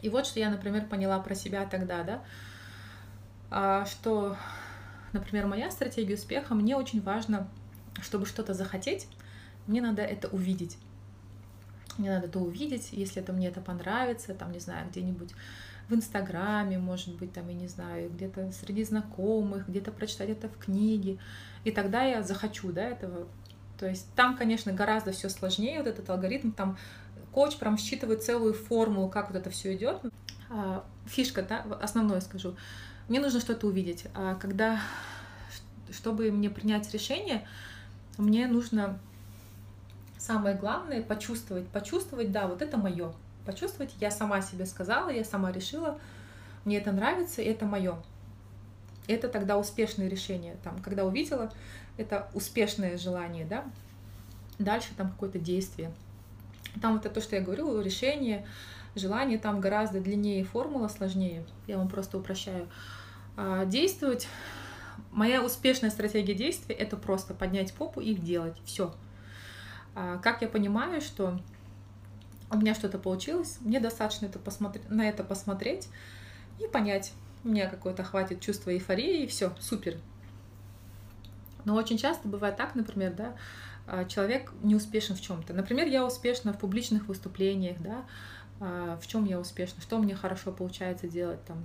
И 0.01 0.09
вот 0.09 0.27
что 0.27 0.39
я, 0.39 0.49
например, 0.49 0.85
поняла 0.87 1.19
про 1.19 1.33
себя 1.35 1.65
тогда, 1.65 2.03
да, 2.03 2.23
а, 3.49 3.85
что, 3.85 4.35
например, 5.15 5.47
моя 5.47 5.71
стратегия 5.71 6.15
успеха, 6.15 6.53
мне 6.53 6.75
очень 6.75 7.01
важно, 7.01 7.47
чтобы 8.01 8.25
что-то 8.25 8.53
захотеть, 8.53 9.07
мне 9.67 9.81
надо 9.81 10.03
это 10.03 10.27
увидеть 10.27 10.77
мне 11.97 12.11
надо 12.11 12.27
это 12.27 12.39
увидеть, 12.39 12.89
если 12.91 13.21
это 13.21 13.33
мне 13.33 13.47
это 13.47 13.61
понравится, 13.61 14.33
там, 14.33 14.51
не 14.51 14.59
знаю, 14.59 14.89
где-нибудь 14.89 15.31
в 15.87 15.93
Инстаграме, 15.93 16.77
может 16.79 17.15
быть, 17.15 17.31
там, 17.33 17.47
я 17.47 17.53
не 17.53 17.67
знаю, 17.67 18.09
где-то 18.09 18.51
среди 18.51 18.83
знакомых, 18.83 19.67
где-то 19.69 19.91
прочитать 19.91 20.29
это 20.29 20.49
в 20.49 20.57
книге, 20.57 21.19
и 21.63 21.71
тогда 21.71 22.03
я 22.03 22.23
захочу, 22.23 22.71
да, 22.71 22.83
этого. 22.83 23.27
То 23.77 23.87
есть 23.87 24.07
там, 24.15 24.37
конечно, 24.37 24.71
гораздо 24.71 25.11
все 25.11 25.29
сложнее, 25.29 25.79
вот 25.79 25.87
этот 25.87 26.09
алгоритм, 26.09 26.51
там 26.51 26.77
коуч 27.31 27.57
прям 27.57 27.77
считывает 27.77 28.23
целую 28.23 28.53
формулу, 28.53 29.09
как 29.09 29.29
вот 29.29 29.37
это 29.37 29.49
все 29.49 29.75
идет. 29.75 29.99
А, 30.49 30.85
фишка, 31.05 31.43
да, 31.43 31.65
основное 31.81 32.21
скажу. 32.21 32.55
Мне 33.07 33.19
нужно 33.19 33.39
что-то 33.39 33.67
увидеть. 33.67 34.05
А 34.13 34.35
когда, 34.35 34.79
чтобы 35.91 36.31
мне 36.31 36.49
принять 36.49 36.91
решение, 36.93 37.47
мне 38.17 38.47
нужно 38.47 38.99
самое 40.17 40.55
главное 40.55 41.03
почувствовать, 41.03 41.67
почувствовать, 41.67 42.31
да, 42.31 42.47
вот 42.47 42.61
это 42.61 42.77
мое. 42.77 43.13
Почувствовать, 43.45 43.93
я 43.99 44.09
сама 44.09 44.41
себе 44.41 44.65
сказала, 44.65 45.09
я 45.09 45.23
сама 45.23 45.51
решила, 45.51 45.99
мне 46.63 46.77
это 46.77 46.91
нравится, 46.91 47.43
это 47.43 47.65
мое. 47.65 48.01
Это 49.07 49.27
тогда 49.29 49.59
успешное 49.59 50.07
решение. 50.07 50.57
Там, 50.63 50.81
когда 50.81 51.05
увидела, 51.05 51.53
это 51.97 52.27
успешное 52.33 52.97
желание, 52.97 53.45
да. 53.45 53.65
Дальше 54.57 54.89
там 54.97 55.11
какое-то 55.11 55.37
действие. 55.37 55.91
Там 56.81 56.93
вот 56.93 57.05
это 57.05 57.13
то, 57.15 57.21
что 57.21 57.35
я 57.35 57.41
говорю, 57.43 57.79
решение, 57.81 58.47
желание, 58.95 59.37
там 59.37 59.59
гораздо 59.59 59.99
длиннее 59.99 60.43
формула, 60.43 60.87
сложнее. 60.87 61.45
Я 61.67 61.77
вам 61.77 61.87
просто 61.87 62.17
упрощаю. 62.17 62.67
А 63.37 63.65
действовать 63.65 64.27
Моя 65.15 65.41
успешная 65.41 65.91
стратегия 65.91 66.33
действия— 66.33 66.75
это 66.77 66.97
просто 66.97 67.33
поднять 67.33 67.73
попу 67.73 68.01
и 68.01 68.13
делать. 68.13 68.57
Все. 68.65 68.93
А, 69.95 70.17
как 70.17 70.41
я 70.41 70.49
понимаю, 70.49 70.99
что 70.99 71.39
у 72.51 72.57
меня 72.57 72.75
что-то 72.75 72.99
получилось, 72.99 73.57
мне 73.61 73.79
достаточно 73.79 74.25
это 74.25 74.39
посмотреть, 74.39 74.89
на 74.89 75.07
это 75.07 75.23
посмотреть 75.23 75.87
и 76.59 76.67
понять, 76.67 77.13
у 77.45 77.47
меня 77.47 77.69
какое-то 77.69 78.03
хватит 78.03 78.41
чувство 78.41 78.71
эйфории, 78.71 79.23
и 79.23 79.27
все, 79.27 79.55
супер. 79.61 79.97
Но 81.63 81.75
очень 81.75 81.97
часто 81.97 82.27
бывает 82.27 82.57
так, 82.57 82.75
например, 82.75 83.13
да, 83.13 83.35
а, 83.87 84.03
человек 84.03 84.51
не 84.63 84.75
успешен 84.75 85.15
в 85.15 85.21
чем-то. 85.21 85.53
Например, 85.53 85.87
я 85.87 86.05
успешна 86.05 86.51
в 86.51 86.59
публичных 86.59 87.07
выступлениях, 87.07 87.77
да, 87.79 88.03
в 88.59 89.01
чем 89.07 89.25
я 89.25 89.39
успешна, 89.39 89.81
что 89.81 89.97
мне 89.97 90.15
хорошо 90.15 90.51
получается 90.51 91.07
делать 91.07 91.43
там, 91.45 91.57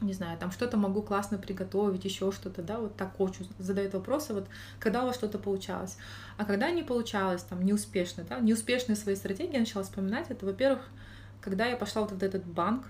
не 0.00 0.12
знаю, 0.12 0.38
там 0.38 0.50
что-то 0.50 0.76
могу 0.76 1.02
классно 1.02 1.38
приготовить, 1.38 2.04
еще 2.04 2.30
что-то, 2.32 2.62
да, 2.62 2.78
вот 2.78 2.96
так 2.96 3.12
коучу 3.12 3.44
задает 3.58 3.94
вопросы, 3.94 4.34
вот 4.34 4.46
когда 4.78 5.02
у 5.02 5.06
вас 5.06 5.16
что-то 5.16 5.38
получалось. 5.38 5.96
А 6.36 6.44
когда 6.44 6.70
не 6.70 6.82
получалось, 6.82 7.42
там, 7.42 7.64
неуспешно, 7.64 8.24
да, 8.24 8.40
неуспешные 8.40 8.96
свои 8.96 9.16
стратегии 9.16 9.54
я 9.54 9.60
начала 9.60 9.84
вспоминать, 9.84 10.30
это, 10.30 10.46
во-первых, 10.46 10.80
когда 11.40 11.66
я 11.66 11.76
пошла 11.76 12.02
вот 12.02 12.12
в 12.12 12.22
этот 12.22 12.44
банк 12.44 12.84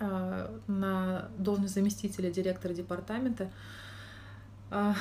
э, 0.00 0.58
на 0.66 1.28
должность 1.38 1.74
заместителя 1.74 2.30
директора 2.30 2.72
департамента, 2.74 3.50
э, 4.70 4.92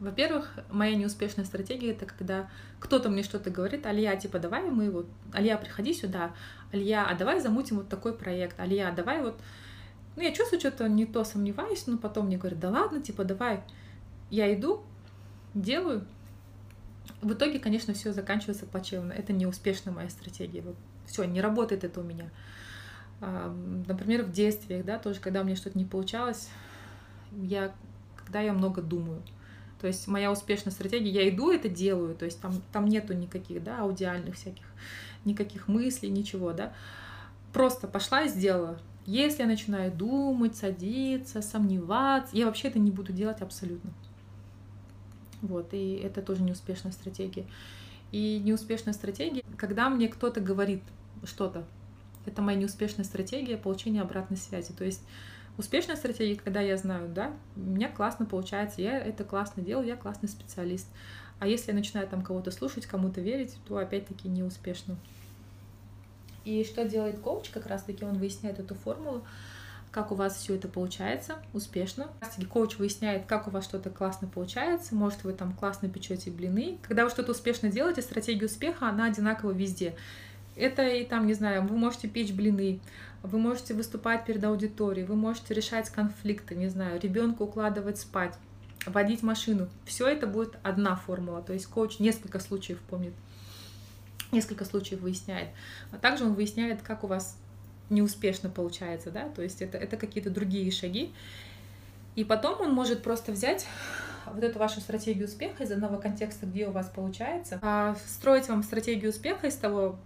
во-первых, 0.00 0.50
моя 0.70 0.96
неуспешная 0.96 1.44
стратегия 1.44 1.92
это 1.92 2.06
когда 2.06 2.48
кто-то 2.78 3.10
мне 3.10 3.22
что-то 3.22 3.50
говорит, 3.50 3.86
Алия, 3.86 4.16
типа, 4.16 4.38
давай 4.38 4.62
мы 4.62 4.90
вот, 4.90 5.06
Алия, 5.32 5.56
приходи 5.56 5.94
сюда, 5.94 6.32
Алия, 6.72 7.04
а 7.04 7.14
давай 7.14 7.40
замутим 7.40 7.76
вот 7.76 7.88
такой 7.88 8.14
проект, 8.14 8.58
Алия, 8.58 8.90
давай 8.92 9.22
вот, 9.22 9.38
ну, 10.16 10.22
я 10.22 10.32
чувствую, 10.32 10.58
что-то 10.58 10.88
не 10.88 11.06
то 11.06 11.22
сомневаюсь, 11.24 11.86
но 11.86 11.98
потом 11.98 12.26
мне 12.26 12.38
говорят, 12.38 12.58
да 12.58 12.70
ладно, 12.70 13.00
типа, 13.00 13.24
давай, 13.24 13.62
я 14.30 14.52
иду, 14.54 14.82
делаю. 15.54 16.04
В 17.22 17.32
итоге, 17.32 17.58
конечно, 17.58 17.92
все 17.92 18.12
заканчивается 18.12 18.66
плачевно. 18.66 19.12
Это 19.12 19.32
неуспешная 19.32 19.92
моя 19.92 20.08
стратегия. 20.08 20.62
Вот 20.62 20.76
все, 21.06 21.24
не 21.24 21.40
работает 21.40 21.84
это 21.84 22.00
у 22.00 22.02
меня. 22.02 22.30
Например, 23.20 24.22
в 24.22 24.32
действиях, 24.32 24.84
да, 24.84 24.98
тоже, 24.98 25.20
когда 25.20 25.42
у 25.42 25.44
меня 25.44 25.56
что-то 25.56 25.76
не 25.76 25.84
получалось, 25.84 26.48
я, 27.32 27.74
когда 28.16 28.40
я 28.40 28.52
много 28.52 28.80
думаю, 28.80 29.22
то 29.80 29.86
есть 29.86 30.06
моя 30.06 30.30
успешная 30.30 30.72
стратегия, 30.72 31.10
я 31.10 31.28
иду, 31.28 31.50
это 31.50 31.68
делаю, 31.68 32.14
то 32.14 32.26
есть 32.26 32.40
там, 32.40 32.60
там 32.72 32.86
нету 32.86 33.14
никаких, 33.14 33.62
да, 33.62 33.80
аудиальных 33.80 34.36
всяких, 34.36 34.64
никаких 35.24 35.68
мыслей, 35.68 36.10
ничего, 36.10 36.52
да. 36.52 36.72
Просто 37.52 37.88
пошла 37.88 38.22
и 38.22 38.28
сделала. 38.28 38.78
Если 39.06 39.40
я 39.40 39.48
начинаю 39.48 39.90
думать, 39.90 40.56
садиться, 40.56 41.40
сомневаться, 41.40 42.36
я 42.36 42.46
вообще 42.46 42.68
это 42.68 42.78
не 42.78 42.90
буду 42.90 43.12
делать 43.12 43.40
абсолютно. 43.40 43.90
Вот, 45.40 45.72
и 45.72 45.94
это 45.94 46.20
тоже 46.20 46.42
неуспешная 46.42 46.92
стратегия. 46.92 47.46
И 48.12 48.40
неуспешная 48.44 48.92
стратегия, 48.92 49.42
когда 49.56 49.88
мне 49.88 50.08
кто-то 50.08 50.40
говорит 50.40 50.82
что-то, 51.24 51.64
это 52.26 52.42
моя 52.42 52.58
неуспешная 52.58 53.04
стратегия 53.04 53.56
получения 53.56 54.02
обратной 54.02 54.36
связи. 54.36 54.72
То 54.72 54.84
есть 54.84 55.02
Успешная 55.58 55.96
стратегия, 55.96 56.36
когда 56.36 56.60
я 56.60 56.76
знаю, 56.76 57.08
да, 57.08 57.32
у 57.56 57.60
меня 57.60 57.88
классно 57.88 58.24
получается, 58.24 58.80
я 58.80 58.98
это 58.98 59.24
классно 59.24 59.62
делаю, 59.62 59.86
я 59.86 59.96
классный 59.96 60.28
специалист. 60.28 60.86
А 61.38 61.46
если 61.46 61.70
я 61.72 61.74
начинаю 61.74 62.06
там 62.06 62.22
кого-то 62.22 62.50
слушать, 62.50 62.86
кому-то 62.86 63.20
верить, 63.20 63.56
то 63.66 63.78
опять-таки 63.78 64.28
неуспешно. 64.28 64.96
И 66.44 66.64
что 66.64 66.86
делает 66.86 67.18
коуч? 67.18 67.50
Как 67.50 67.66
раз-таки 67.66 68.04
он 68.04 68.18
выясняет 68.18 68.58
эту 68.58 68.74
формулу, 68.74 69.24
как 69.90 70.12
у 70.12 70.14
вас 70.14 70.36
все 70.36 70.54
это 70.54 70.68
получается 70.68 71.36
успешно. 71.52 72.08
Коуч 72.50 72.76
выясняет, 72.76 73.26
как 73.26 73.48
у 73.48 73.50
вас 73.50 73.64
что-то 73.64 73.90
классно 73.90 74.28
получается, 74.28 74.94
может 74.94 75.24
вы 75.24 75.32
там 75.32 75.52
классно 75.52 75.88
печете 75.88 76.30
блины. 76.30 76.78
Когда 76.82 77.04
вы 77.04 77.10
что-то 77.10 77.32
успешно 77.32 77.70
делаете, 77.70 78.02
стратегия 78.02 78.46
успеха, 78.46 78.88
она 78.88 79.06
одинакова 79.06 79.50
везде. 79.50 79.94
Это 80.56 80.86
и 80.86 81.04
там, 81.04 81.26
не 81.26 81.34
знаю, 81.34 81.62
вы 81.66 81.76
можете 81.76 82.08
печь 82.08 82.32
блины, 82.32 82.80
вы 83.22 83.38
можете 83.38 83.74
выступать 83.74 84.24
перед 84.24 84.42
аудиторией, 84.44 85.06
вы 85.06 85.16
можете 85.16 85.54
решать 85.54 85.90
конфликты, 85.90 86.54
не 86.54 86.68
знаю, 86.68 87.00
ребенка 87.00 87.42
укладывать 87.42 87.98
спать. 87.98 88.34
водить 88.86 89.22
машину. 89.22 89.68
Все 89.84 90.08
это 90.08 90.26
будет 90.26 90.58
одна 90.62 90.96
формула. 90.96 91.42
То 91.42 91.52
есть 91.52 91.66
коуч 91.66 91.98
несколько 91.98 92.40
случаев 92.40 92.78
помнит, 92.88 93.12
несколько 94.32 94.64
случаев 94.64 95.00
выясняет. 95.00 95.48
А 95.92 95.98
также 95.98 96.24
он 96.24 96.34
выясняет, 96.34 96.82
как 96.82 97.04
у 97.04 97.06
вас 97.06 97.36
неуспешно 97.90 98.48
получается, 98.48 99.10
да, 99.10 99.28
то 99.28 99.42
есть 99.42 99.60
это, 99.62 99.76
это 99.76 99.96
какие-то 99.96 100.30
другие 100.30 100.70
шаги. 100.70 101.12
И 102.16 102.24
потом 102.24 102.60
он 102.60 102.72
может 102.72 103.02
просто 103.02 103.32
взять 103.32 103.66
вот 104.26 104.42
эту 104.42 104.58
вашу 104.58 104.80
стратегию 104.80 105.26
успеха 105.26 105.64
из 105.64 105.72
одного 105.72 105.98
контекста, 105.98 106.46
где 106.46 106.68
у 106.68 106.70
вас 106.70 106.88
получается, 106.88 107.58
а 107.62 107.96
строить 108.06 108.48
вам 108.48 108.62
стратегию 108.62 109.10
успеха 109.10 109.48
из 109.48 109.56
того, 109.56 109.98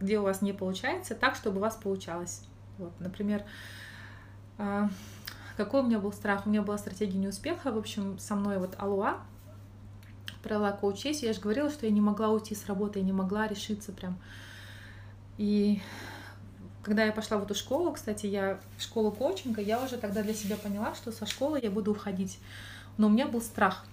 где 0.00 0.18
у 0.18 0.22
вас 0.22 0.42
не 0.42 0.52
получается, 0.52 1.14
так, 1.14 1.34
чтобы 1.34 1.58
у 1.58 1.60
вас 1.60 1.76
получалось. 1.76 2.42
Вот, 2.78 2.92
например, 2.98 3.44
а, 4.58 4.88
какой 5.56 5.80
у 5.80 5.84
меня 5.84 5.98
был 5.98 6.12
страх? 6.12 6.46
У 6.46 6.50
меня 6.50 6.62
была 6.62 6.78
стратегия 6.78 7.18
неуспеха. 7.18 7.70
В 7.70 7.78
общем, 7.78 8.18
со 8.18 8.34
мной 8.34 8.58
вот 8.58 8.74
Алуа 8.78 9.18
провела 10.42 10.72
коуч 10.72 11.04
Я 11.04 11.32
же 11.32 11.40
говорила, 11.40 11.70
что 11.70 11.86
я 11.86 11.92
не 11.92 12.00
могла 12.00 12.30
уйти 12.30 12.54
с 12.54 12.66
работы, 12.66 12.98
я 12.98 13.04
не 13.04 13.12
могла 13.12 13.46
решиться 13.46 13.92
прям. 13.92 14.18
И 15.36 15.82
когда 16.82 17.04
я 17.04 17.12
пошла 17.12 17.38
в 17.38 17.42
эту 17.42 17.54
школу, 17.54 17.92
кстати, 17.92 18.26
я 18.26 18.58
в 18.78 18.82
школу 18.82 19.10
коучинга, 19.12 19.60
я 19.60 19.82
уже 19.82 19.98
тогда 19.98 20.22
для 20.22 20.34
себя 20.34 20.56
поняла, 20.56 20.94
что 20.94 21.12
со 21.12 21.26
школы 21.26 21.60
я 21.62 21.70
буду 21.70 21.92
уходить. 21.92 22.38
Но 22.96 23.06
у 23.06 23.10
меня 23.10 23.26
был 23.26 23.40
страх. 23.40 23.84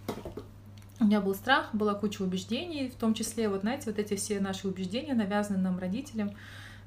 У 1.00 1.04
меня 1.06 1.22
был 1.22 1.36
страх, 1.36 1.70
была 1.74 1.94
куча 1.94 2.24
убеждений, 2.24 2.90
в 2.90 2.96
том 2.96 3.14
числе, 3.14 3.50
вот 3.50 3.62
знаете, 3.62 3.84
вот 3.86 4.00
эти 4.00 4.16
все 4.16 4.40
наши 4.40 4.68
убеждения, 4.68 5.14
навязанные 5.14 5.62
нам 5.62 5.78
родителям, 5.78 6.32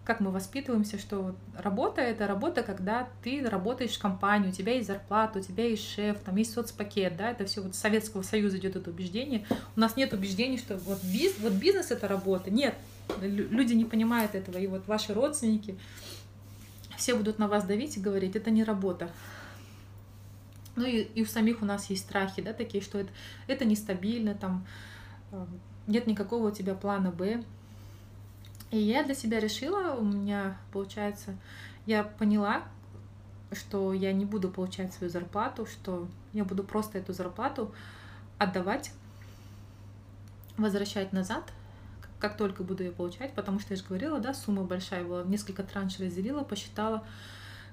как 0.05 0.19
мы 0.19 0.33
воспитываемся, 0.33 0.99
что 0.99 1.37
работа— 1.57 2.01
это 2.03 2.27
работа, 2.27 2.65
когда 2.65 3.09
ты 3.23 3.49
работаешь 3.49 3.93
в 3.93 4.01
компании, 4.01 4.49
у 4.49 4.53
тебя 4.53 4.75
есть 4.75 4.89
зарплата, 4.89 5.39
у 5.39 5.43
тебя 5.43 5.69
есть 5.69 5.89
шеф, 5.89 6.19
там 6.25 6.35
есть 6.37 6.53
соцпакет, 6.53 7.17
да, 7.17 7.31
это 7.31 7.45
все 7.45 7.61
вот 7.61 7.77
с 7.77 7.79
Советского 7.79 8.23
Союза 8.23 8.59
идет 8.59 8.75
это 8.75 8.91
убеждение. 8.91 9.47
У 9.77 9.81
нас 9.81 9.97
нет 9.97 10.13
убеждений, 10.13 10.59
что 10.59 10.77
вот, 10.79 10.99
биз, 11.05 11.35
вот 11.39 11.53
бизнес— 11.53 11.91
это 11.93 12.09
работа. 12.09 12.51
Нет, 12.51 12.75
люди 13.21 13.75
не 13.75 13.85
понимают 13.85 14.35
этого, 14.35 14.59
и 14.59 14.67
вот 14.67 14.89
ваши 14.89 15.15
родственники 15.15 15.79
все 16.97 17.15
будут 17.15 17.39
на 17.39 17.47
вас 17.47 17.65
давить 17.65 17.97
и 17.97 18.01
говорить, 18.01 18.35
это 18.35 18.51
не 18.51 18.65
работа. 18.65 19.11
Ну 20.81 20.87
и, 20.87 21.03
и 21.03 21.23
у 21.23 21.27
самих 21.27 21.61
у 21.61 21.67
нас 21.67 21.91
есть 21.91 22.05
страхи, 22.05 22.41
да, 22.41 22.55
такие, 22.55 22.83
что 22.83 22.99
это, 22.99 23.11
это 23.49 23.67
нестабильно, 23.67 24.35
там 24.35 24.67
э, 25.31 25.47
нет 25.87 26.07
никакого 26.07 26.49
у 26.49 26.51
тебя 26.51 26.75
плана 26.75 27.11
Б. 27.11 27.45
И 28.71 28.79
я 28.79 29.05
для 29.05 29.15
себя 29.15 29.41
решила, 29.41 29.95
у 29.95 30.03
меня, 30.03 30.57
получается, 30.73 31.37
я 31.85 32.03
поняла, 32.03 32.63
что 33.53 33.93
я 33.93 34.15
не 34.15 34.25
буду 34.25 34.49
получать 34.49 34.95
свою 34.95 35.13
зарплату, 35.13 35.67
что 35.67 36.09
я 36.33 36.45
буду 36.47 36.65
просто 36.65 36.97
эту 36.97 37.13
зарплату 37.13 37.75
отдавать, 38.39 38.93
возвращать 40.57 41.13
назад, 41.13 41.53
как 42.19 42.39
только 42.39 42.63
буду 42.63 42.85
ее 42.85 42.93
получать, 42.93 43.35
потому 43.35 43.61
что 43.61 43.75
я 43.75 43.77
же 43.77 43.85
говорила, 43.85 44.19
да, 44.19 44.33
сумма 44.33 44.63
большая 44.63 45.05
была, 45.05 45.25
несколько 45.25 45.63
траншей 45.63 46.07
разделила, 46.07 46.43
посчитала, 46.43 47.05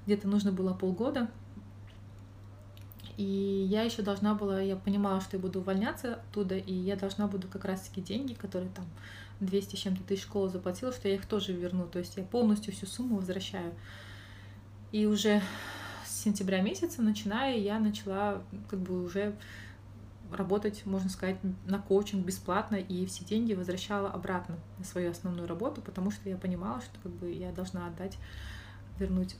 где-то 0.05 0.27
нужно 0.27 0.51
было 0.51 0.73
полгода, 0.73 1.29
и 3.17 3.67
я 3.69 3.81
еще 3.81 4.03
должна 4.03 4.35
была, 4.35 4.61
я 4.61 4.75
понимала, 4.75 5.21
что 5.21 5.37
я 5.37 5.41
буду 5.41 5.59
увольняться 5.59 6.15
оттуда, 6.15 6.55
и 6.55 6.71
я 6.71 6.95
должна 6.95 7.27
буду 7.27 7.47
как 7.47 7.65
раз-таки 7.65 7.99
деньги, 7.99 8.33
которые 8.33 8.69
там 8.69 8.85
200 9.39 9.75
с 9.75 9.79
чем-то 9.79 10.03
тысяч 10.03 10.23
школа 10.23 10.49
заплатила, 10.49 10.91
что 10.91 11.07
я 11.07 11.15
их 11.15 11.25
тоже 11.25 11.53
верну. 11.53 11.87
То 11.87 11.99
есть 11.99 12.15
я 12.17 12.23
полностью 12.23 12.73
всю 12.73 12.85
сумму 12.85 13.17
возвращаю. 13.17 13.73
И 14.91 15.07
уже 15.07 15.41
с 16.05 16.23
сентября 16.23 16.61
месяца, 16.61 17.01
начиная, 17.01 17.57
я 17.57 17.79
начала 17.79 18.43
как 18.69 18.79
бы 18.79 19.03
уже 19.03 19.35
работать, 20.31 20.85
можно 20.85 21.09
сказать, 21.09 21.37
на 21.65 21.79
коучинг 21.79 22.25
бесплатно, 22.25 22.75
и 22.75 23.05
все 23.07 23.25
деньги 23.25 23.53
возвращала 23.53 24.09
обратно 24.09 24.57
на 24.77 24.83
свою 24.83 25.11
основную 25.11 25.47
работу, 25.47 25.81
потому 25.81 26.11
что 26.11 26.29
я 26.29 26.37
понимала, 26.37 26.81
что 26.81 26.99
как 27.01 27.11
бы 27.13 27.31
я 27.31 27.51
должна 27.51 27.87
отдать, 27.87 28.17
вернуть. 28.99 29.35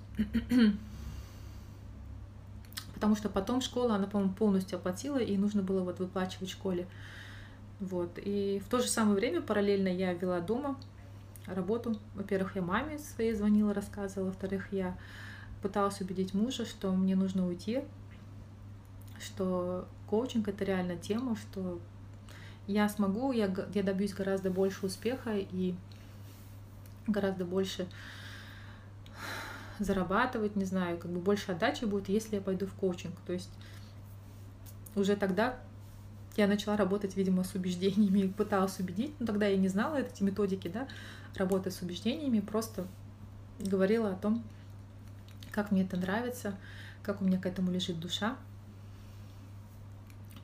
Потому 2.98 3.16
что 3.16 3.30
потом 3.30 3.62
школа, 3.62 3.94
она, 3.94 4.08
по-моему, 4.08 4.34
полностью 4.34 4.80
оплатила, 4.80 5.20
и 5.20 5.38
нужно 5.38 5.62
было 5.62 5.84
вот 5.84 6.00
выплачивать 6.00 6.50
школе. 6.50 6.88
Вот. 7.80 8.18
И 8.18 8.60
в 8.66 8.68
то 8.70 8.80
же 8.80 8.88
самое 8.88 9.16
время 9.16 9.40
параллельно 9.40 9.88
я 9.88 10.14
вела 10.14 10.40
дома 10.40 10.80
работу. 11.46 11.96
Во-первых, 12.16 12.56
я 12.56 12.64
маме 12.64 12.98
своей 12.98 13.36
звонила, 13.36 13.72
рассказывала. 13.72 14.30
Во-вторых, 14.30 14.70
я 14.72 14.98
пыталась 15.62 16.02
убедить 16.02 16.34
мужа, 16.34 16.66
что 16.66 16.92
мне 16.92 17.16
нужно 17.16 17.48
уйти, 17.48 17.84
что 19.20 19.88
коучинг— 20.10 20.48
это 20.50 20.66
реально 20.66 20.96
тема, 20.96 21.36
что 21.36 21.80
я 22.66 22.90
смогу, 22.90 23.32
я, 23.32 23.54
я 23.76 23.84
добьюсь 23.84 24.16
гораздо 24.16 24.50
больше 24.50 24.88
успеха 24.88 25.38
и 25.38 25.76
гораздо 27.06 27.46
больше 27.46 27.88
зарабатывать, 29.80 30.56
не 30.56 30.66
знаю, 30.66 30.98
как 30.98 31.12
бы 31.12 31.20
больше 31.20 31.52
отдачи 31.52 31.86
будет, 31.86 32.10
если 32.10 32.36
я 32.36 32.42
пойду 32.42 32.66
в 32.66 32.74
коучинг. 32.74 33.16
То 33.26 33.34
есть 33.34 33.50
уже 34.96 35.16
тогда 35.16 35.58
я 36.36 36.48
начала 36.48 36.78
работать, 36.78 37.16
видимо, 37.16 37.44
с 37.44 37.56
убеждениями, 37.56 38.28
пыталась 38.38 38.80
убедить, 38.80 39.14
но 39.20 39.26
тогда 39.26 39.48
я 39.48 39.58
не 39.58 39.68
знала 39.68 39.98
эти 39.98 40.24
методики, 40.24 40.68
да, 40.68 40.88
работы 41.36 41.72
с 41.72 41.82
убеждениями, 41.82 42.40
просто 42.40 42.88
говорила 43.60 44.12
о 44.12 44.16
том, 44.16 44.44
как 45.52 45.72
мне 45.72 45.84
это 45.84 45.98
нравится, 45.98 46.56
как 47.04 47.22
у 47.22 47.26
меня 47.26 47.40
к 47.40 47.46
этому 47.46 47.72
лежит 47.72 48.00
душа. 48.00 48.36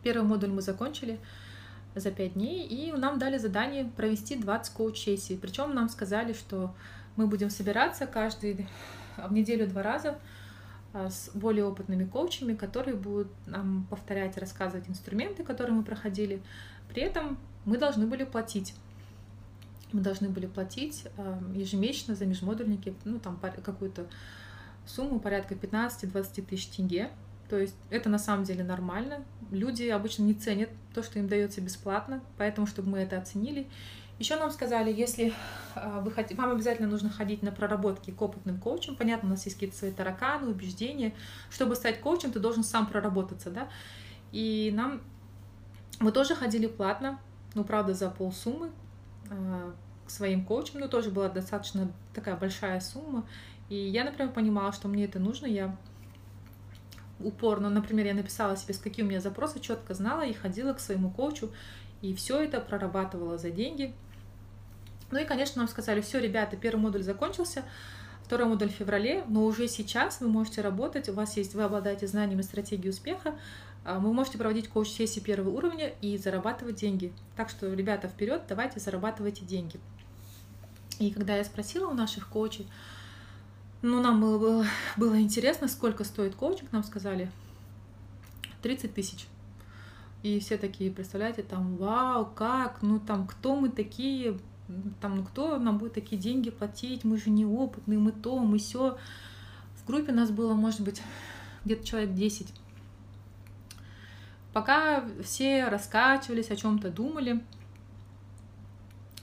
Первый 0.02 0.26
модуль 0.26 0.50
мы 0.50 0.62
закончили 0.62 1.20
за 1.96 2.12
пять 2.12 2.34
дней, 2.34 2.66
и 2.66 2.92
нам 2.92 3.20
дали 3.20 3.38
задание 3.38 3.86
провести 3.86 4.36
20 4.36 4.74
коуч-сессий. 4.74 5.38
Причем 5.38 5.76
нам 5.76 5.90
сказали, 5.90 6.34
что 6.34 6.74
мы 7.16 7.28
будем 7.28 7.50
собираться 7.50 8.08
каждый 8.08 8.68
в 9.18 9.34
неделю 9.34 9.68
два 9.68 9.84
раза 9.84 10.18
а, 10.94 11.10
с 11.10 11.32
более 11.34 11.66
опытными 11.66 12.06
коучами, 12.06 12.54
которые 12.54 12.96
будут 12.96 13.28
нам 13.48 13.88
повторять, 13.90 14.38
рассказывать 14.38 14.88
инструменты, 14.88 15.44
которые 15.44 15.76
мы 15.76 15.84
проходили. 15.84 16.42
При 16.90 17.02
этом 17.02 17.38
мы 17.66 17.78
должны 17.78 18.06
были 18.06 18.24
платить. 18.24 18.76
Мы 19.92 20.02
должны 20.02 20.30
были 20.30 20.46
платить 20.46 21.06
а, 21.18 21.40
ежемесячно 21.54 22.16
за 22.16 22.26
межмодульники, 22.26 22.94
ну, 23.06 23.20
там 23.20 23.40
какую-то 23.40 24.06
сумму 24.86 25.20
порядка 25.20 25.56
15-20 25.56 26.46
тысяч 26.46 26.68
тенге. 26.68 27.10
То 27.50 27.58
есть 27.58 27.76
это 27.90 28.10
на 28.10 28.20
самом 28.20 28.46
деле 28.46 28.64
нормально. 28.64 29.24
Люди 29.52 29.84
обычно 29.84 30.24
не 30.24 30.34
ценят 30.34 30.70
то, 30.94 31.04
что 31.04 31.20
им 31.20 31.28
дается 31.28 31.62
бесплатно, 31.62 32.22
поэтому, 32.38 32.68
чтобы 32.68 32.90
мы 32.90 33.00
это 33.00 33.18
оценили 33.18 33.68
еще 34.24 34.38
нам 34.38 34.52
сказали, 34.52 34.92
если 34.92 35.34
а, 35.76 36.00
вы 36.00 36.10
хотите, 36.12 36.36
вам 36.36 36.52
обязательно 36.52 36.88
нужно 36.88 37.10
ходить 37.10 37.44
на 37.44 37.52
проработки 37.52 38.12
к 38.12 38.22
опытным 38.22 38.58
коучам. 38.58 38.96
Понятно, 38.96 39.28
у 39.28 39.32
нас 39.32 39.44
есть 39.44 39.58
какие-то 39.58 39.78
свои 39.78 39.92
тараканы, 39.92 40.48
убеждения. 40.48 41.14
Чтобы 41.50 41.76
стать 41.76 42.00
коучем, 42.00 42.32
ты 42.32 42.40
должен 42.40 42.64
сам 42.64 42.88
проработаться, 42.88 43.52
да. 43.52 43.68
И 44.32 44.72
нам 44.74 45.02
мы 46.00 46.12
тоже 46.14 46.36
ходили 46.36 46.68
платно, 46.68 47.20
ну, 47.54 47.66
правда, 47.66 47.94
за 47.94 48.10
полсуммы 48.10 48.72
а, 49.30 49.74
к 50.06 50.10
своим 50.10 50.46
коучам, 50.46 50.80
но 50.80 50.88
тоже 50.88 51.12
была 51.12 51.28
достаточно 51.28 51.92
такая 52.14 52.38
большая 52.38 52.80
сумма. 52.80 53.28
И 53.68 53.76
я, 53.76 54.06
например, 54.06 54.32
понимала, 54.32 54.72
что 54.72 54.88
мне 54.88 55.04
это 55.04 55.20
нужно, 55.20 55.48
я 55.48 55.76
упорно, 57.20 57.70
например, 57.70 58.06
я 58.06 58.14
написала 58.14 58.56
себе, 58.56 58.74
с 58.74 58.78
какие 58.78 59.06
у 59.06 59.08
меня 59.08 59.20
запросы, 59.20 59.60
четко 59.60 59.94
знала 59.94 60.22
и 60.22 60.34
ходила 60.34 60.74
к 60.74 60.80
своему 60.80 61.10
коучу 61.10 61.52
и 62.02 62.14
все 62.14 62.42
это 62.42 62.60
прорабатывала 62.60 63.38
за 63.38 63.50
деньги. 63.50 63.96
Ну 65.14 65.20
и, 65.20 65.26
конечно, 65.26 65.60
нам 65.60 65.68
сказали, 65.68 66.02
все, 66.02 66.20
ребята, 66.20 66.58
первый 66.58 66.80
модуль 66.82 67.04
закончился, 67.04 67.64
второй 68.24 68.48
модуль 68.48 68.70
в 68.70 68.74
феврале, 68.74 69.24
но 69.28 69.46
уже 69.46 69.68
сейчас 69.68 70.20
вы 70.22 70.28
можете 70.28 70.62
работать, 70.62 71.08
у 71.08 71.14
вас 71.14 71.38
есть, 71.38 71.54
вы 71.54 71.62
обладаете 71.62 72.08
знаниями 72.08 72.42
стратегии 72.42 72.90
успеха, 72.90 73.36
а, 73.86 74.00
вы 74.00 74.12
можете 74.12 74.40
проводить 74.40 74.70
коуч-сессии 74.70 75.20
первого 75.20 75.52
уровня 75.52 75.94
и 76.02 76.18
зарабатывать 76.18 76.78
деньги. 76.78 77.14
Так 77.36 77.52
что, 77.52 77.72
ребята, 77.72 78.08
вперед, 78.08 78.42
давайте 78.50 78.80
зарабатывайте 78.80 79.46
деньги. 79.46 79.80
И 80.98 81.12
когда 81.12 81.38
я 81.38 81.44
спросила 81.44 81.88
у 81.92 81.94
наших 81.94 82.28
коучей, 82.28 82.68
ну, 83.84 84.02
нам 84.02 84.20
было, 84.20 84.66
было, 84.98 85.22
интересно, 85.22 85.68
сколько 85.68 86.06
стоит 86.06 86.34
коучинг, 86.34 86.72
нам 86.72 86.84
сказали 86.84 87.30
30 88.64 88.96
тысяч. 88.96 89.28
И 90.24 90.40
все 90.40 90.58
такие, 90.58 90.90
представляете, 90.90 91.44
там, 91.44 91.78
вау, 91.78 92.26
как, 92.26 92.82
ну 92.82 93.00
там, 93.00 93.28
кто 93.28 93.56
мы 93.56 93.70
такие, 93.70 94.40
там, 95.02 95.18
ну 95.18 95.24
кто 95.24 95.58
нам 95.58 95.78
будет 95.78 95.94
такие 95.94 96.22
деньги 96.22 96.50
платить, 96.50 97.04
мы 97.04 97.18
же 97.18 97.30
неопытные, 97.30 98.00
мы 98.00 98.12
то, 98.12 98.40
мы 98.40 98.58
все. 98.58 98.98
В 99.76 99.88
группе 99.88 100.12
нас 100.12 100.32
было, 100.32 100.54
может 100.54 100.82
быть, 100.82 101.02
где-то 101.66 101.86
человек 101.86 102.14
10. 102.14 102.54
Пока 104.54 105.04
все 105.24 105.68
раскачивались, 105.68 106.52
о 106.52 106.56
чем-то 106.56 106.92
думали, 106.92 107.44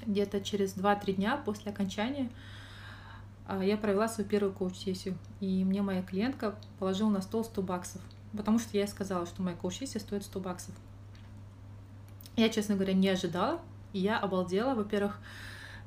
где-то 0.07 0.41
через 0.41 0.77
2-3 0.77 1.13
дня 1.15 1.37
после 1.37 1.71
окончания 1.71 2.31
а, 3.47 3.65
я 3.65 3.77
провела 3.77 4.09
свою 4.09 4.29
первую 4.29 4.53
коуч-сессию. 4.53 5.17
И 5.41 5.65
мне 5.65 5.83
моя 5.83 6.03
клиентка 6.03 6.57
положила 6.79 7.11
на 7.11 7.23
стол 7.23 7.45
100 7.45 7.63
баксов. 7.63 8.03
потому 8.37 8.59
что 8.59 8.77
я 8.77 8.87
сказала, 8.87 9.27
что 9.27 9.43
моя 9.43 9.57
коуч-сессия 9.57 10.01
стоит 10.01 10.25
100 10.25 10.41
баксов. 10.41 10.75
Я, 12.37 12.49
честно 12.49 12.75
говоря, 12.75 12.95
не 12.95 13.09
ожидала, 13.09 13.61
и 13.93 14.01
я 14.01 14.19
обалдела. 14.19 14.75
Во-первых, 14.75 15.19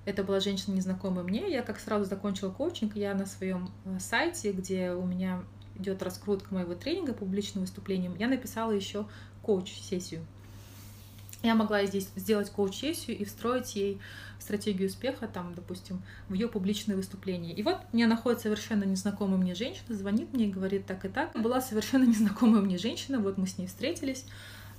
это 0.05 0.23
была 0.23 0.39
женщина 0.39 0.75
незнакомая 0.75 1.23
мне. 1.23 1.49
Я 1.49 1.61
как 1.61 1.79
сразу 1.79 2.05
закончила 2.05 2.49
коучинг, 2.49 2.95
я 2.95 3.13
на 3.13 3.25
своем 3.25 3.71
э, 3.85 3.97
сайте, 3.99 4.51
где 4.51 4.91
у 4.91 5.05
меня 5.05 5.43
идет 5.75 6.03
раскрутка 6.03 6.53
моего 6.53 6.75
тренинга 6.75 7.13
публичным 7.13 7.63
выступлением, 7.63 8.15
я 8.17 8.27
написала 8.27 8.71
еще 8.71 9.07
коуч-сессию. 9.41 10.25
Я 11.41 11.55
могла 11.55 11.85
здесь 11.85 12.09
сделать 12.15 12.49
коуч-сессию 12.49 13.17
и 13.17 13.25
встроить 13.25 13.75
ей 13.75 13.99
стратегию 14.39 14.87
успеха, 14.87 15.27
там, 15.27 15.53
допустим, 15.53 16.01
в 16.29 16.33
ее 16.33 16.47
публичные 16.47 16.95
выступления. 16.95 17.53
И 17.53 17.63
вот 17.63 17.77
мне 17.91 18.07
находит 18.07 18.39
совершенно 18.39 18.85
незнакомая 18.85 19.37
мне 19.37 19.53
женщина, 19.53 19.95
звонит 19.95 20.31
мне 20.33 20.45
и 20.45 20.51
говорит 20.51 20.85
так 20.85 21.03
и 21.03 21.09
так. 21.09 21.33
Была 21.41 21.59
совершенно 21.61 22.03
незнакомая 22.07 22.61
мне 22.61 22.77
женщина, 22.77 23.19
вот 23.19 23.37
мы 23.37 23.47
с 23.47 23.57
ней 23.57 23.67
встретились. 23.67 24.25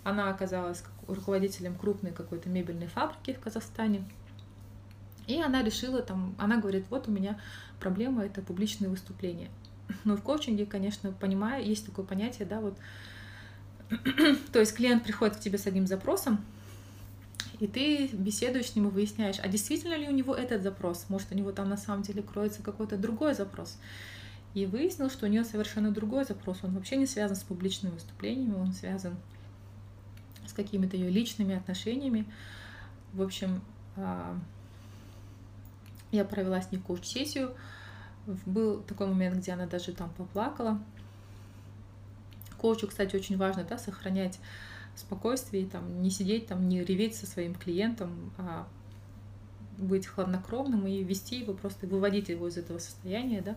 Она 0.04 0.30
оказалась 0.30 0.84
руководителем 1.08 1.76
крупной 1.76 2.12
какой-то 2.12 2.48
мебельной 2.48 2.86
фабрики 2.86 3.32
в 3.32 3.40
Казахстане. 3.40 4.04
И 5.26 5.40
она 5.40 5.62
решила 5.62 6.02
там, 6.02 6.34
она 6.38 6.58
говорит, 6.58 6.84
вот 6.90 7.08
у 7.08 7.10
меня 7.10 7.40
проблема 7.80 8.24
это 8.24 8.42
публичные 8.42 8.90
выступления. 8.90 9.48
Но 10.04 10.16
в 10.16 10.22
коучинге, 10.22 10.66
конечно, 10.66 11.12
понимаю, 11.12 11.64
есть 11.64 11.86
такое 11.86 12.04
понятие, 12.04 12.46
да, 12.46 12.60
вот, 12.60 12.76
то 14.52 14.60
есть 14.60 14.74
клиент 14.74 15.04
приходит 15.04 15.36
к 15.36 15.40
тебе 15.40 15.58
с 15.58 15.66
одним 15.66 15.86
запросом, 15.86 16.44
и 17.60 17.66
ты 17.66 18.08
беседуешь 18.08 18.70
с 18.70 18.76
ним 18.76 18.88
и 18.88 18.90
выясняешь, 18.90 19.36
а 19.42 19.48
действительно 19.48 19.94
ли 19.94 20.08
у 20.08 20.12
него 20.12 20.34
этот 20.34 20.62
запрос, 20.62 21.06
может, 21.08 21.32
у 21.32 21.34
него 21.34 21.52
там 21.52 21.68
на 21.68 21.76
самом 21.76 22.02
деле 22.02 22.22
кроется 22.22 22.62
какой-то 22.62 22.96
другой 22.96 23.34
запрос. 23.34 23.78
И 24.54 24.66
выяснил, 24.66 25.10
что 25.10 25.26
у 25.26 25.28
нее 25.28 25.44
совершенно 25.44 25.90
другой 25.90 26.24
запрос, 26.24 26.58
он 26.62 26.74
вообще 26.74 26.96
не 26.96 27.06
связан 27.06 27.36
с 27.36 27.42
публичными 27.42 27.92
выступлениями, 27.94 28.54
он 28.54 28.72
связан 28.72 29.16
какими-то 30.54 30.96
ее 30.96 31.10
личными 31.10 31.54
отношениями. 31.54 32.26
В 33.12 33.22
общем, 33.22 33.60
а, 33.96 34.38
я 36.12 36.24
провела 36.24 36.60
с 36.60 36.70
ней 36.72 36.78
коуч-сессию. 36.78 37.54
Был 38.46 38.80
такой 38.80 39.06
момент, 39.08 39.36
где 39.36 39.52
она 39.52 39.66
даже 39.66 39.92
там 39.92 40.10
поплакала. 40.10 40.80
Коучу, 42.58 42.88
кстати, 42.88 43.14
очень 43.16 43.36
важно 43.36 43.64
да, 43.64 43.76
сохранять 43.76 44.38
спокойствие, 44.96 45.66
там, 45.66 46.02
не 46.02 46.10
сидеть 46.10 46.46
там, 46.46 46.68
не 46.68 46.82
реветь 46.82 47.16
со 47.16 47.26
своим 47.26 47.54
клиентом, 47.54 48.32
а 48.38 48.66
быть 49.76 50.06
хладнокровным 50.06 50.86
и 50.86 51.02
вести 51.02 51.40
его, 51.40 51.52
просто 51.52 51.86
выводить 51.86 52.28
его 52.28 52.48
из 52.48 52.56
этого 52.56 52.78
состояния, 52.78 53.42
да. 53.42 53.56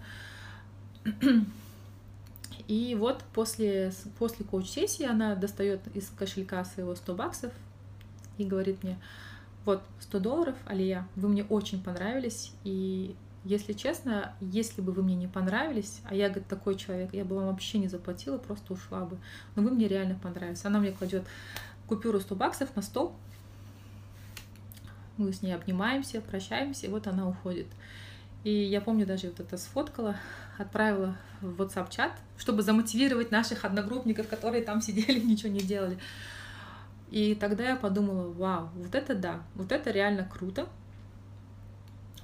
И 2.68 2.96
вот 2.96 3.24
после, 3.34 3.92
после 4.18 4.46
коуч-сессии 4.46 5.06
она 5.06 5.36
достает 5.36 5.82
из 5.96 6.10
кошелька 6.10 6.66
своего 6.66 6.96
100 6.96 7.16
баксов 7.16 7.54
и 8.38 8.46
говорит 8.46 8.84
мне, 8.84 9.00
вот 9.66 9.84
100 10.00 10.20
долларов, 10.20 10.56
Алия, 10.66 11.08
вы 11.16 11.28
мне 11.30 11.44
очень 11.44 11.84
понравились, 11.84 12.54
и 12.64 13.16
если 13.44 13.74
честно, 13.74 14.34
если 14.42 14.82
бы 14.82 14.92
вы 14.92 15.04
мне 15.04 15.16
не 15.16 15.28
понравились, 15.28 16.02
а 16.04 16.14
я, 16.14 16.28
говорит, 16.28 16.48
такой 16.48 16.76
человек, 16.76 17.14
я 17.14 17.24
бы 17.24 17.38
вам 17.38 17.48
вообще 17.48 17.78
не 17.78 17.88
заплатила, 17.88 18.38
просто 18.38 18.74
ушла 18.74 19.06
бы. 19.06 19.18
Но 19.56 19.64
вы 19.64 19.72
мне 19.72 19.88
реально 19.88 20.16
понравились. 20.16 20.66
Она 20.66 20.80
мне 20.80 20.92
кладет 20.92 21.24
купюру 21.88 22.20
100 22.20 22.36
баксов 22.36 22.76
на 22.76 22.82
стол. 22.82 23.16
Мы 25.16 25.32
с 25.32 25.42
ней 25.42 25.54
обнимаемся, 25.54 26.20
прощаемся, 26.20 26.88
и 26.88 26.90
вот 26.90 27.08
она 27.08 27.28
уходит. 27.28 27.68
И 28.44 28.52
я 28.52 28.82
помню, 28.82 29.06
даже 29.06 29.28
вот 29.28 29.40
это 29.40 29.58
сфоткала, 29.58 30.16
отправила 30.58 31.18
в 31.42 31.62
WhatsApp-чат, 31.62 32.12
чтобы 32.38 32.62
замотивировать 32.62 33.32
наших 33.32 33.66
одногруппников, 33.66 34.28
которые 34.28 34.64
там 34.64 34.82
сидели, 34.82 35.20
ничего 35.26 35.52
не 35.52 35.60
делали. 35.60 35.98
И 37.10 37.36
тогда 37.36 37.70
я 37.70 37.76
подумала, 37.76 38.32
вау, 38.32 38.70
вот 38.76 38.94
это 38.94 39.16
да, 39.16 39.42
вот 39.56 39.72
это 39.72 39.92
реально 39.92 40.26
круто, 40.26 40.68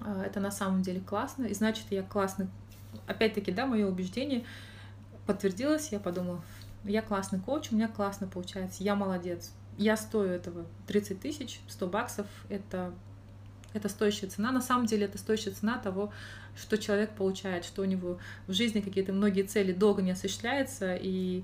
а, 0.02 0.24
это 0.24 0.40
на 0.40 0.52
самом 0.52 0.82
деле 0.82 1.00
классно, 1.00 1.46
и 1.46 1.54
значит, 1.54 1.86
я 1.90 2.04
классный. 2.04 2.48
Опять-таки, 3.08 3.52
да, 3.52 3.66
мое 3.66 3.88
убеждение 3.88 4.44
подтвердилось, 5.26 5.92
я 5.92 6.00
подумала, 6.00 6.44
я 6.84 7.02
классный 7.02 7.40
коуч, 7.40 7.72
у 7.72 7.76
меня 7.76 7.88
классно 7.88 8.28
получается, 8.28 8.84
я 8.84 8.96
молодец, 8.96 9.52
я 9.78 9.96
стою 9.96 10.30
этого 10.30 10.66
30 10.88 11.20
тысяч, 11.20 11.62
100 11.70 11.88
баксов, 11.88 12.28
это, 12.50 12.94
это 13.74 13.90
стоящая 13.90 14.28
цена. 14.28 14.52
На 14.52 14.62
самом 14.62 14.86
деле 14.86 15.06
это 15.06 15.18
стоящая 15.18 15.52
цена 15.52 15.78
того, 15.78 16.12
что 16.56 16.78
человек 16.78 17.16
получает, 17.16 17.66
что 17.66 17.82
у 17.82 17.86
него 17.86 18.20
в 18.48 18.54
жизни 18.54 18.82
какие-то 18.82 19.14
многие 19.14 19.44
цели 19.44 19.74
долго 19.74 20.02
не 20.02 20.12
осуществляются, 20.12 20.96
и 20.96 21.44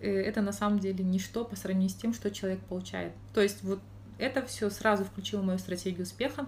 э, 0.00 0.10
это 0.10 0.40
на 0.40 0.52
самом 0.52 0.78
деле 0.78 1.04
ничто 1.04 1.44
по 1.44 1.56
сравнению 1.56 1.90
с 1.90 1.94
тем, 1.94 2.14
что 2.14 2.30
человек 2.30 2.60
получает. 2.60 3.12
То 3.34 3.40
есть 3.40 3.62
вот 3.62 3.80
это 4.18 4.44
все 4.46 4.70
сразу 4.70 5.04
включило 5.04 5.42
мою 5.42 5.58
стратегию 5.58 6.02
успеха, 6.02 6.46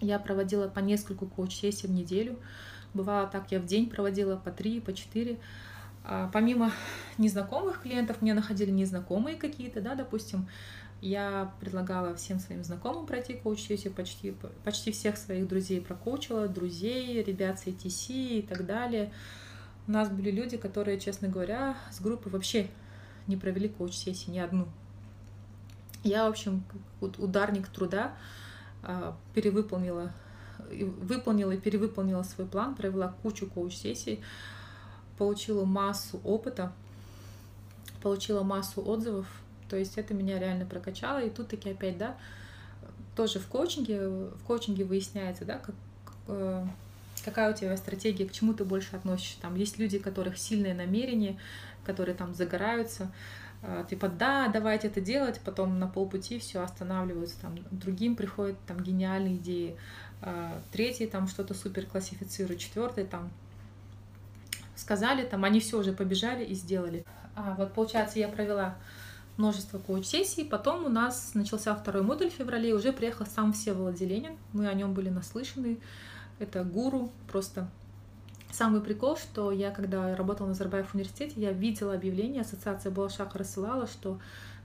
я 0.00 0.18
проводила 0.18 0.66
по 0.68 0.78
нескольку 0.78 1.26
коуч-сессий 1.26 1.86
в 1.86 1.90
неделю. 1.90 2.38
Бывало 2.94 3.26
так, 3.28 3.52
я 3.52 3.60
в 3.60 3.66
день 3.66 3.88
проводила 3.88 4.36
по 4.36 4.50
три, 4.50 4.80
по 4.80 4.92
четыре. 4.92 5.38
А 6.04 6.30
помимо 6.32 6.72
незнакомых 7.18 7.82
клиентов, 7.82 8.22
мне 8.22 8.32
находили 8.32 8.70
незнакомые 8.70 9.36
какие-то, 9.36 9.80
да, 9.82 9.94
допустим, 9.94 10.48
я 11.00 11.52
предлагала 11.60 12.14
всем 12.14 12.38
своим 12.38 12.62
знакомым 12.62 13.06
пройти 13.06 13.34
коуч-сессию, 13.34 13.92
почти, 13.92 14.34
почти 14.64 14.92
всех 14.92 15.16
своих 15.16 15.48
друзей 15.48 15.80
прокоучила, 15.80 16.46
друзей, 16.46 17.22
ребят 17.22 17.58
с 17.58 17.66
ATC 17.66 18.38
и 18.38 18.42
так 18.42 18.66
далее. 18.66 19.12
У 19.86 19.92
нас 19.92 20.10
были 20.10 20.30
люди, 20.30 20.56
которые, 20.56 21.00
честно 21.00 21.28
говоря, 21.28 21.76
с 21.90 22.00
группы 22.00 22.28
вообще 22.28 22.68
не 23.26 23.36
провели 23.36 23.68
коуч-сессии 23.68 24.30
ни 24.30 24.38
одну. 24.38 24.68
Я, 26.02 26.26
в 26.26 26.30
общем, 26.30 26.64
ударник 27.00 27.68
труда, 27.68 28.14
а, 28.82 29.16
перевыполнила, 29.34 30.12
выполнила 30.58 31.52
и 31.52 31.58
перевыполнила 31.58 32.22
свой 32.22 32.46
план, 32.46 32.74
провела 32.74 33.14
кучу 33.22 33.46
коуч-сессий, 33.46 34.20
получила 35.18 35.64
массу 35.64 36.20
опыта, 36.24 36.72
получила 38.02 38.42
массу 38.42 38.82
отзывов, 38.86 39.26
то 39.70 39.76
есть 39.76 39.96
это 39.96 40.12
меня 40.12 40.38
реально 40.38 40.66
прокачало, 40.66 41.22
и 41.22 41.30
тут 41.30 41.48
таки 41.48 41.70
опять, 41.70 41.96
да, 41.96 42.16
тоже 43.14 43.38
в 43.38 43.46
коучинге, 43.46 44.08
в 44.08 44.42
коучинге 44.46 44.84
выясняется, 44.84 45.44
да, 45.44 45.58
как, 45.58 45.74
э, 46.26 46.66
какая 47.24 47.52
у 47.52 47.56
тебя 47.56 47.76
стратегия, 47.76 48.26
к 48.26 48.32
чему 48.32 48.52
ты 48.52 48.64
больше 48.64 48.96
относишься. 48.96 49.40
Там 49.40 49.54
есть 49.54 49.78
люди, 49.78 49.98
у 49.98 50.00
которых 50.00 50.38
сильное 50.38 50.74
намерение, 50.74 51.38
которые 51.84 52.16
там 52.16 52.34
загораются, 52.34 53.12
а, 53.62 53.84
типа, 53.84 54.08
да, 54.08 54.48
давайте 54.48 54.88
это 54.88 55.00
делать, 55.00 55.40
потом 55.44 55.78
на 55.78 55.86
полпути 55.86 56.38
все 56.38 56.62
останавливаются, 56.62 57.40
там, 57.40 57.56
другим 57.70 58.16
приходят 58.16 58.56
там 58.66 58.80
гениальные 58.80 59.36
идеи, 59.36 59.76
а, 60.22 60.60
третий 60.72 61.06
там 61.06 61.28
что-то 61.28 61.54
супер 61.54 61.86
классифицирует, 61.86 62.58
четвертый 62.58 63.04
там 63.04 63.30
сказали, 64.74 65.24
там 65.24 65.44
они 65.44 65.60
все 65.60 65.78
уже 65.78 65.92
побежали 65.92 66.44
и 66.44 66.54
сделали. 66.54 67.04
А 67.36 67.54
вот 67.56 67.74
получается, 67.74 68.18
я 68.18 68.28
провела 68.28 68.76
множество 69.36 69.78
коуч-сессий, 69.78 70.44
потом 70.44 70.84
у 70.84 70.88
нас 70.88 71.32
начался 71.34 71.74
второй 71.74 72.02
модуль 72.02 72.30
в 72.30 72.34
феврале, 72.34 72.70
и 72.70 72.72
уже 72.72 72.92
приехал 72.92 73.26
сам 73.26 73.52
Всеволод 73.52 73.98
Зеленин, 73.98 74.36
мы 74.52 74.68
о 74.68 74.74
нем 74.74 74.94
были 74.94 75.08
наслышаны, 75.08 75.78
это 76.38 76.64
гуру, 76.64 77.10
просто 77.30 77.68
Самый 78.52 78.80
прикол, 78.80 79.16
что 79.16 79.52
я, 79.52 79.70
когда 79.70 80.16
работала 80.16 80.46
на 80.46 80.52
Назарбаев 80.52 80.92
университете, 80.94 81.34
я 81.36 81.52
видела 81.52 81.94
объявление, 81.94 82.42
ассоциация 82.42 82.90
Балашаха 82.90 83.38
рассылала, 83.38 83.86
что 83.86 84.18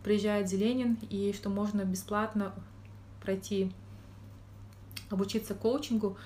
приезжает 0.03 0.49
Зеленин 0.49 0.97
и 1.09 1.33
что 1.33 1.49
можно 1.49 1.83
бесплатно 1.83 2.51
пройти, 3.21 3.71
обучиться 5.09 5.53
коучингу, 5.53 6.17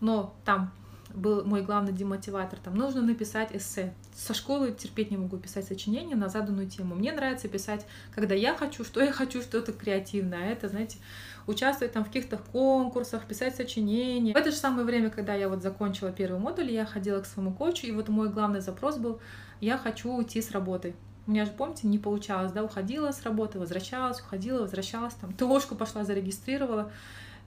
но 0.00 0.34
там 0.44 0.72
был 1.14 1.44
мой 1.44 1.62
главный 1.62 1.92
демотиватор, 1.92 2.58
там 2.58 2.74
нужно 2.74 3.02
написать 3.02 3.54
эссе. 3.54 3.94
Со 4.14 4.34
школы 4.34 4.72
терпеть 4.72 5.10
не 5.10 5.16
могу 5.16 5.36
писать 5.36 5.66
сочинение 5.66 6.16
на 6.16 6.28
заданную 6.28 6.68
тему. 6.68 6.94
Мне 6.94 7.12
нравится 7.12 7.48
писать, 7.48 7.86
когда 8.14 8.34
я 8.34 8.56
хочу, 8.56 8.84
что 8.84 9.00
я 9.00 9.12
хочу, 9.12 9.42
что-то 9.42 9.72
креативное. 9.72 10.40
А 10.40 10.46
это, 10.46 10.68
знаете, 10.68 10.98
участвовать 11.46 11.92
там 11.92 12.04
в 12.04 12.08
каких-то 12.08 12.38
конкурсах, 12.38 13.24
писать 13.24 13.54
сочинения. 13.54 14.34
В 14.34 14.36
это 14.36 14.50
же 14.50 14.56
самое 14.56 14.84
время, 14.84 15.10
когда 15.10 15.34
я 15.34 15.48
вот 15.48 15.62
закончила 15.62 16.10
первый 16.10 16.40
модуль, 16.40 16.70
я 16.70 16.84
ходила 16.84 17.20
к 17.20 17.26
своему 17.26 17.52
коучу, 17.52 17.86
и 17.86 17.92
вот 17.92 18.08
мой 18.08 18.28
главный 18.28 18.60
запрос 18.60 18.96
был, 18.96 19.20
я 19.60 19.78
хочу 19.78 20.12
уйти 20.12 20.42
с 20.42 20.50
работы. 20.50 20.94
У 21.26 21.30
меня 21.32 21.44
же, 21.44 21.50
помните, 21.50 21.88
не 21.88 21.98
получалось, 21.98 22.52
да, 22.52 22.62
уходила 22.62 23.10
с 23.10 23.22
работы, 23.22 23.58
возвращалась, 23.58 24.20
уходила, 24.20 24.60
возвращалась, 24.60 25.14
там, 25.14 25.32
ТОшку 25.32 25.74
пошла, 25.74 26.04
зарегистрировала, 26.04 26.92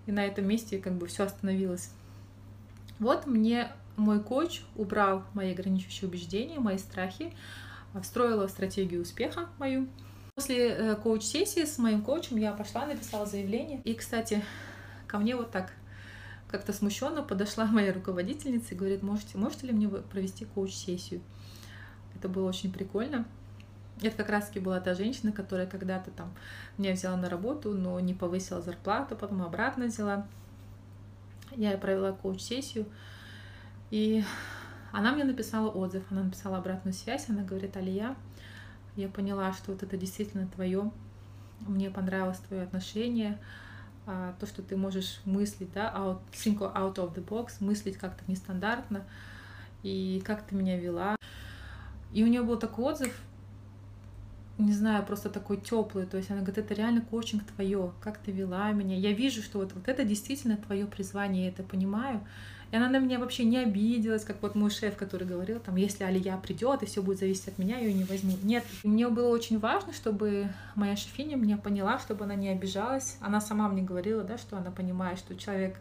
и 0.05 0.11
на 0.11 0.25
этом 0.25 0.45
месте 0.45 0.79
как 0.79 0.93
бы 0.93 1.07
все 1.07 1.23
остановилось. 1.23 1.91
Вот 2.99 3.25
мне 3.25 3.71
мой 3.95 4.21
коуч 4.21 4.61
убрал 4.75 5.23
мои 5.33 5.53
ограничивающие 5.53 6.07
убеждения, 6.07 6.59
мои 6.59 6.77
страхи, 6.77 7.33
встроила 8.01 8.47
стратегию 8.47 9.01
успеха 9.01 9.49
мою, 9.57 9.87
После 10.39 10.69
э, 10.69 10.95
коуч-сессии 10.95 11.65
с 11.65 11.77
моим 11.79 12.01
коучем 12.01 12.37
я 12.37 12.53
пошла, 12.53 12.85
написала 12.85 13.25
заявление. 13.25 13.81
И, 13.83 13.93
кстати, 13.93 14.41
ко 15.05 15.17
мне 15.17 15.35
вот 15.35 15.51
так 15.51 15.73
как-то 16.47 16.71
смущенно 16.71 17.23
подошла 17.23 17.65
моя 17.69 17.91
руководительница 17.91 18.73
и 18.73 18.77
говорит, 18.77 19.03
можете, 19.03 19.37
можете 19.37 19.67
ли 19.67 19.73
мне 19.73 19.89
провести 19.89 20.45
коуч-сессию? 20.45 21.19
Это 22.15 22.29
было 22.29 22.47
очень 22.47 22.71
прикольно. 22.71 23.25
Это 24.01 24.15
как 24.15 24.29
раз-таки 24.29 24.61
была 24.61 24.79
та 24.79 24.93
женщина, 24.93 25.33
которая 25.33 25.67
когда-то 25.67 26.09
там 26.11 26.33
меня 26.77 26.93
взяла 26.93 27.17
на 27.17 27.29
работу, 27.29 27.73
но 27.73 27.99
не 27.99 28.13
повысила 28.13 28.61
зарплату, 28.61 29.17
потом 29.17 29.41
обратно 29.41 29.87
взяла. 29.87 30.25
Я 31.51 31.77
провела 31.77 32.11
коуч-сессию, 32.11 32.85
и 33.91 34.23
она 34.91 35.11
мне 35.13 35.23
написала 35.23 35.69
отзыв, 35.69 36.03
она 36.09 36.23
написала 36.23 36.57
обратную 36.57 36.93
связь, 36.93 37.29
она 37.29 37.43
говорит, 37.43 37.75
Алия, 37.77 38.15
я 38.95 39.07
поняла, 39.07 39.53
что 39.53 39.71
вот 39.71 39.83
это 39.83 39.97
действительно 39.97 40.47
твое, 40.47 40.91
мне 41.61 41.89
понравилось 41.89 42.39
твое 42.39 42.63
отношение, 42.63 43.37
а, 44.05 44.33
то, 44.39 44.45
что 44.45 44.63
ты 44.63 44.75
можешь 44.75 45.21
мыслить, 45.25 45.71
да, 45.73 45.93
out, 45.95 46.19
think 46.31 46.59
out 46.59 46.95
of 46.95 47.13
the 47.13 47.25
box, 47.25 47.53
мыслить 47.59 47.97
как-то 47.97 48.23
нестандартно, 48.27 49.03
и 49.83 50.21
как 50.25 50.43
ты 50.43 50.55
меня 50.55 50.79
вела. 50.79 51.15
И 52.11 52.23
у 52.23 52.27
нее 52.27 52.41
был 52.41 52.57
такой 52.57 52.93
отзыв, 52.93 53.19
не 54.59 54.73
знаю, 54.73 55.05
просто 55.05 55.29
такой 55.29 55.57
теплый. 55.57 56.05
То 56.05 56.17
есть 56.17 56.29
она 56.29 56.41
говорит, 56.41 56.57
это 56.57 56.73
реально 56.73 57.01
коучинг 57.01 57.43
твое, 57.43 57.93
как 58.01 58.17
ты 58.17 58.31
вела 58.31 58.71
меня. 58.71 58.95
Я 58.95 59.13
вижу, 59.13 59.41
что 59.41 59.59
вот, 59.59 59.73
вот 59.73 59.87
это 59.87 60.03
действительно 60.03 60.57
твое 60.57 60.85
призвание, 60.85 61.45
я 61.45 61.49
это 61.49 61.63
понимаю. 61.63 62.21
И 62.71 62.75
она 62.75 62.87
на 62.87 62.99
меня 62.99 63.17
вообще 63.17 63.45
не 63.45 63.57
обиделась, 63.57 64.23
как 64.23 64.41
вот 64.43 64.53
мой 64.53 64.69
шеф, 64.69 64.95
который 64.95 65.25
говорил, 65.25 65.59
там, 65.59 65.75
если 65.75 66.03
Алия 66.03 66.37
придет, 66.37 66.83
и 66.83 66.85
все 66.85 67.01
будет 67.01 67.19
зависеть 67.19 67.47
от 67.47 67.57
меня, 67.57 67.79
ее 67.79 67.93
не 67.93 68.03
возьму. 68.03 68.37
Нет, 68.43 68.63
мне 68.83 69.07
было 69.09 69.29
очень 69.29 69.57
важно, 69.57 69.91
чтобы 69.91 70.49
моя 70.75 70.95
шефиня 70.95 71.35
меня 71.35 71.57
поняла, 71.57 71.97
чтобы 71.97 72.25
она 72.25 72.35
не 72.35 72.49
обижалась. 72.49 73.17
Она 73.21 73.41
сама 73.41 73.67
мне 73.69 73.81
говорила, 73.81 74.23
да, 74.23 74.37
что 74.37 74.57
она 74.57 74.69
понимает, 74.69 75.17
что 75.17 75.35
человек, 75.35 75.77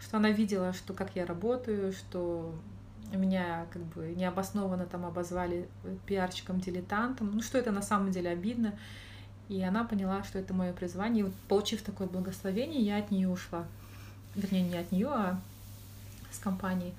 что 0.00 0.18
она 0.18 0.30
видела, 0.30 0.74
что 0.74 0.92
как 0.92 1.16
я 1.16 1.24
работаю, 1.24 1.92
что 1.92 2.54
меня 3.16 3.66
как 3.72 3.82
бы 3.82 4.14
необоснованно 4.16 4.86
там 4.86 5.06
обозвали 5.06 5.68
пиарщиком-дилетантом, 6.06 7.30
ну 7.32 7.42
что 7.42 7.58
это 7.58 7.70
на 7.70 7.82
самом 7.82 8.10
деле 8.10 8.30
обидно. 8.30 8.74
И 9.48 9.62
она 9.62 9.84
поняла, 9.84 10.22
что 10.24 10.38
это 10.38 10.52
мое 10.52 10.72
призвание. 10.72 11.20
И 11.20 11.24
вот 11.24 11.34
получив 11.48 11.82
такое 11.82 12.06
благословение, 12.06 12.82
я 12.82 12.98
от 12.98 13.10
нее 13.10 13.28
ушла. 13.28 13.64
Вернее, 14.34 14.62
не 14.62 14.76
от 14.76 14.92
нее, 14.92 15.08
а 15.08 15.40
с 16.30 16.38
компанией. 16.38 16.92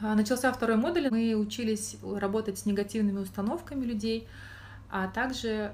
А, 0.00 0.16
начался 0.16 0.52
второй 0.52 0.76
модуль. 0.76 1.08
Мы 1.10 1.34
учились 1.36 1.96
работать 2.02 2.58
с 2.58 2.66
негативными 2.66 3.20
установками 3.20 3.84
людей, 3.84 4.26
а 4.90 5.06
также 5.06 5.72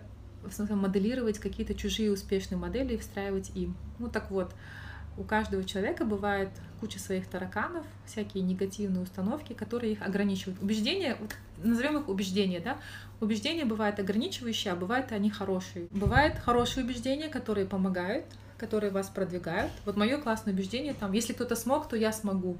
моделировать 0.68 1.38
какие-то 1.38 1.74
чужие 1.74 2.12
успешные 2.12 2.58
модели 2.58 2.94
и 2.94 2.98
встраивать 2.98 3.50
им. 3.54 3.74
Ну 3.98 4.08
так 4.08 4.30
вот, 4.30 4.54
у 5.18 5.24
каждого 5.24 5.64
человека 5.64 6.04
бывает 6.04 6.48
куча 6.80 6.98
своих 6.98 7.26
тараканов, 7.26 7.84
всякие 8.06 8.42
негативные 8.44 9.02
установки, 9.02 9.52
которые 9.52 9.92
их 9.92 10.02
ограничивают. 10.02 10.62
Убеждения, 10.62 11.16
вот 11.20 11.34
назовем 11.62 11.98
их 11.98 12.08
убеждения, 12.08 12.60
да? 12.60 12.78
Убеждения 13.20 13.64
бывают 13.64 13.98
ограничивающие, 13.98 14.72
а 14.72 14.76
бывают 14.76 15.10
они 15.10 15.28
хорошие. 15.28 15.88
Бывают 15.90 16.38
хорошие 16.38 16.84
убеждения, 16.84 17.28
которые 17.28 17.66
помогают, 17.66 18.24
которые 18.58 18.92
вас 18.92 19.08
продвигают. 19.08 19.72
Вот 19.84 19.96
мое 19.96 20.18
классное 20.18 20.54
убеждение 20.54 20.94
там, 20.94 21.12
если 21.12 21.32
кто-то 21.32 21.56
смог, 21.56 21.88
то 21.88 21.96
я 21.96 22.12
смогу. 22.12 22.56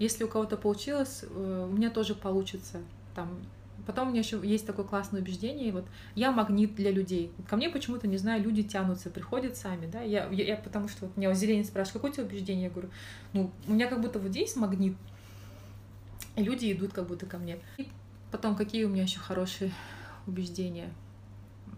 Если 0.00 0.24
у 0.24 0.28
кого-то 0.28 0.56
получилось, 0.56 1.22
э, 1.22 1.68
у 1.70 1.72
меня 1.72 1.90
тоже 1.90 2.14
получится. 2.14 2.78
Там, 3.14 3.38
потом 3.86 4.08
у 4.08 4.10
меня 4.10 4.20
еще 4.20 4.40
есть 4.42 4.66
такое 4.66 4.84
классное 4.84 5.20
убеждение, 5.20 5.72
вот 5.72 5.86
я 6.14 6.32
магнит 6.32 6.74
для 6.74 6.90
людей. 6.90 7.32
ко 7.48 7.56
мне 7.56 7.70
почему-то, 7.70 8.06
не 8.06 8.16
знаю, 8.16 8.42
люди 8.42 8.62
тянутся, 8.62 9.10
приходят 9.10 9.56
сами, 9.56 9.86
да, 9.86 10.00
я, 10.00 10.28
я, 10.30 10.44
я 10.44 10.56
потому 10.56 10.88
что 10.88 11.06
вот 11.06 11.16
меня 11.16 11.28
вот 11.28 11.38
зелень 11.38 11.64
спрашивает, 11.64 11.94
какое 11.94 12.10
у 12.10 12.14
тебя 12.14 12.24
убеждение? 12.24 12.64
Я 12.64 12.70
говорю, 12.70 12.90
ну, 13.32 13.50
у 13.66 13.72
меня 13.72 13.86
как 13.86 14.00
будто 14.00 14.18
вот 14.18 14.30
здесь 14.30 14.56
магнит, 14.56 14.96
и 16.36 16.42
люди 16.42 16.72
идут 16.72 16.92
как 16.92 17.06
будто 17.06 17.26
ко 17.26 17.38
мне. 17.38 17.58
И 17.78 17.88
потом, 18.30 18.56
какие 18.56 18.84
у 18.84 18.88
меня 18.88 19.02
еще 19.02 19.18
хорошие 19.18 19.72
убеждения? 20.26 20.90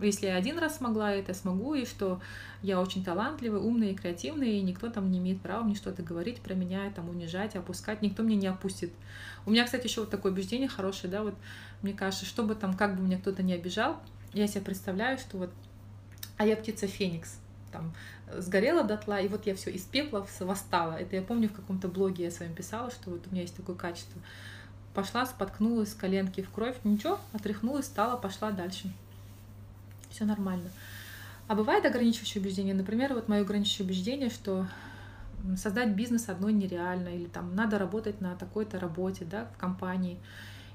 Если 0.03 0.27
я 0.27 0.37
один 0.37 0.59
раз 0.59 0.79
смогла 0.79 1.13
это, 1.13 1.35
смогу, 1.35 1.75
и 1.75 1.85
что 1.85 2.21
я 2.63 2.81
очень 2.81 3.05
талантливая, 3.05 3.61
умная 3.61 3.91
и 3.91 3.95
креативная, 3.95 4.49
и 4.49 4.63
никто 4.63 4.89
там 4.91 5.11
не 5.11 5.19
имеет 5.19 5.41
права 5.41 5.63
мне 5.63 5.75
что-то 5.75 6.03
говорить 6.03 6.41
про 6.41 6.55
меня, 6.55 6.91
там, 6.95 7.09
унижать, 7.09 7.57
опускать, 7.57 8.03
никто 8.03 8.23
мне 8.23 8.37
не 8.37 8.47
опустит. 8.47 8.93
У 9.47 9.51
меня, 9.51 9.65
кстати, 9.65 9.87
еще 9.87 10.01
вот 10.01 10.11
такое 10.11 10.33
убеждение 10.33 10.69
хорошее, 10.69 11.11
да, 11.11 11.23
вот 11.23 11.35
мне 11.83 11.93
кажется, 11.93 12.25
чтобы 12.27 12.55
там, 12.55 12.77
как 12.77 12.97
бы 12.97 13.03
меня 13.03 13.19
кто-то 13.19 13.43
не 13.43 13.53
обижал, 13.53 14.01
я 14.33 14.47
себе 14.47 14.63
представляю, 14.63 15.19
что 15.19 15.39
вот, 15.39 15.51
а 16.37 16.47
я 16.47 16.57
птица 16.57 16.87
Феникс, 16.87 17.39
там, 17.71 17.93
сгорела 18.39 18.85
дотла, 18.85 19.21
и 19.21 19.29
вот 19.29 19.47
я 19.47 19.55
все 19.55 19.71
из 19.71 19.83
пепла 19.83 20.27
восстала. 20.41 20.95
Это 20.95 21.17
я 21.17 21.23
помню 21.23 21.49
в 21.49 21.53
каком-то 21.53 21.89
блоге 21.89 22.25
я 22.25 22.31
с 22.31 22.41
вами 22.41 22.55
писала, 22.55 22.91
что 22.91 23.11
вот 23.11 23.27
у 23.27 23.31
меня 23.31 23.43
есть 23.43 23.57
такое 23.57 23.77
качество. 23.77 24.21
Пошла, 24.95 25.25
споткнулась 25.27 25.95
коленки 25.95 26.43
в 26.43 26.51
кровь, 26.51 26.77
ничего, 26.85 27.19
отряхнулась, 27.33 27.87
стала, 27.87 28.17
пошла 28.17 28.51
дальше 28.51 28.93
все 30.13 30.25
нормально. 30.25 30.71
А 31.49 31.55
бывает 31.55 31.85
ограничивающее 31.85 32.41
убеждение. 32.41 32.75
Например, 32.75 33.15
вот 33.15 33.29
мое 33.29 33.41
ограничивающее 33.41 33.87
убеждение, 33.87 34.31
что 34.31 34.67
создать 35.57 35.91
бизнес 35.91 36.29
одной 36.29 36.53
нереально, 36.53 37.09
или 37.09 37.27
там 37.27 37.55
надо 37.55 37.79
работать 37.79 38.21
на 38.21 38.37
такой-то 38.37 38.79
работе, 38.79 39.25
да, 39.25 39.47
в 39.55 39.59
компании. 39.59 40.19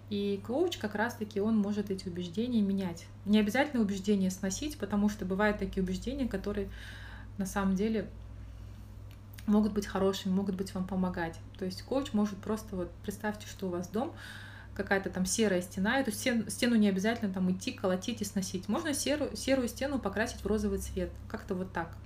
И 0.10 0.42
коуч 0.46 0.78
как 0.78 0.96
раз-таки 0.96 1.40
он 1.40 1.58
может 1.58 1.90
эти 1.90 2.08
убеждения 2.08 2.62
менять. 2.62 3.08
Не 3.26 3.40
обязательно 3.40 3.82
убеждения 3.82 4.32
сносить, 4.32 4.78
потому 4.78 5.10
что 5.10 5.26
бывают 5.26 5.60
такие 5.60 5.84
убеждения, 5.84 6.28
которые 6.28 6.70
на 7.38 7.46
самом 7.46 7.76
деле 7.76 8.08
могут 9.48 9.74
быть 9.74 9.86
хорошими, 9.86 10.34
могут 10.34 10.56
быть 10.56 10.74
вам 10.74 10.86
помогать. 10.86 11.38
То 11.58 11.66
есть 11.66 11.82
коуч 11.84 12.14
может 12.14 12.38
просто 12.38 12.76
вот 12.76 12.92
представьте, 13.04 13.48
что 13.48 13.68
у 13.68 13.70
вас 13.70 13.88
дом, 13.88 14.14
какая-то 14.78 15.10
там 15.10 15.26
серая 15.26 15.62
стена, 15.62 16.00
эту 16.00 16.12
стену, 16.12 16.50
стену 16.50 16.76
не 16.76 16.88
обязательно 16.88 17.34
там 17.34 17.52
идти, 17.52 17.72
колотить 17.72 18.22
и 18.22 18.26
сносить. 18.26 18.70
Можно 18.70 18.94
серую, 18.94 19.36
серую 19.36 19.68
стену 19.68 19.98
покрасить 19.98 20.42
в 20.42 20.46
розовый 20.46 20.78
цвет, 20.78 21.10
как-то 21.28 21.56
вот 21.56 21.74
так. 21.74 21.98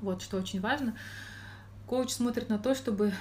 Вот, 0.00 0.22
что 0.22 0.36
очень 0.36 0.60
важно. 0.60 0.94
Коуч 1.86 2.10
смотрит 2.10 2.50
на 2.50 2.58
то, 2.58 2.74
чтобы 2.74 3.12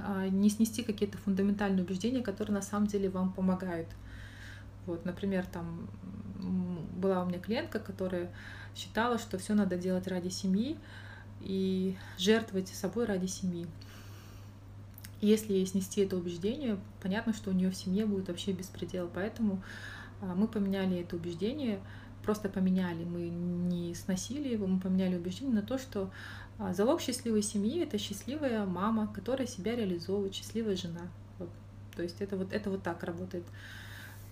а, 0.00 0.28
не 0.28 0.50
снести 0.50 0.82
какие-то 0.82 1.18
фундаментальные 1.18 1.84
убеждения, 1.84 2.22
которые 2.22 2.54
на 2.54 2.62
самом 2.62 2.88
деле 2.88 3.08
вам 3.08 3.32
помогают. 3.32 3.88
Вот, 4.86 5.04
например, 5.04 5.46
там 5.46 5.88
была 6.96 7.22
у 7.22 7.26
меня 7.26 7.38
клиентка, 7.38 7.78
которая 7.78 8.30
считала, 8.74 9.18
что 9.18 9.38
все 9.38 9.54
надо 9.54 9.76
делать 9.76 10.08
ради 10.08 10.28
семьи 10.28 10.76
и 11.40 11.96
жертвовать 12.18 12.68
собой 12.68 13.06
ради 13.06 13.26
семьи. 13.26 13.66
Если 15.20 15.54
ей 15.54 15.66
снести 15.66 16.02
это 16.02 16.16
убеждение, 16.16 16.78
понятно, 17.02 17.32
что 17.32 17.50
у 17.50 17.52
нее 17.54 17.70
в 17.70 17.76
семье 17.76 18.06
будет 18.06 18.28
вообще 18.28 18.52
беспредел. 18.52 19.10
Поэтому 19.12 19.62
а, 20.20 20.34
мы 20.34 20.46
поменяли 20.46 21.00
это 21.00 21.16
убеждение, 21.16 21.80
просто 22.22 22.48
поменяли, 22.48 23.04
мы 23.04 23.28
не 23.28 23.94
сносили 23.94 24.48
его, 24.48 24.66
мы 24.66 24.80
поменяли 24.80 25.16
убеждение 25.16 25.54
на 25.54 25.62
то, 25.62 25.78
что 25.78 26.10
а, 26.58 26.74
залог 26.74 27.00
счастливой 27.00 27.42
семьи 27.42 27.82
это 27.82 27.98
счастливая 27.98 28.66
мама, 28.66 29.10
которая 29.12 29.46
себя 29.46 29.74
реализовывает, 29.76 30.34
счастливая 30.34 30.76
жена. 30.76 31.02
Вот. 31.38 31.48
То 31.94 32.02
есть 32.02 32.20
это 32.20 32.36
вот, 32.36 32.52
это 32.52 32.70
вот 32.70 32.82
так 32.82 33.02
работает. 33.02 33.44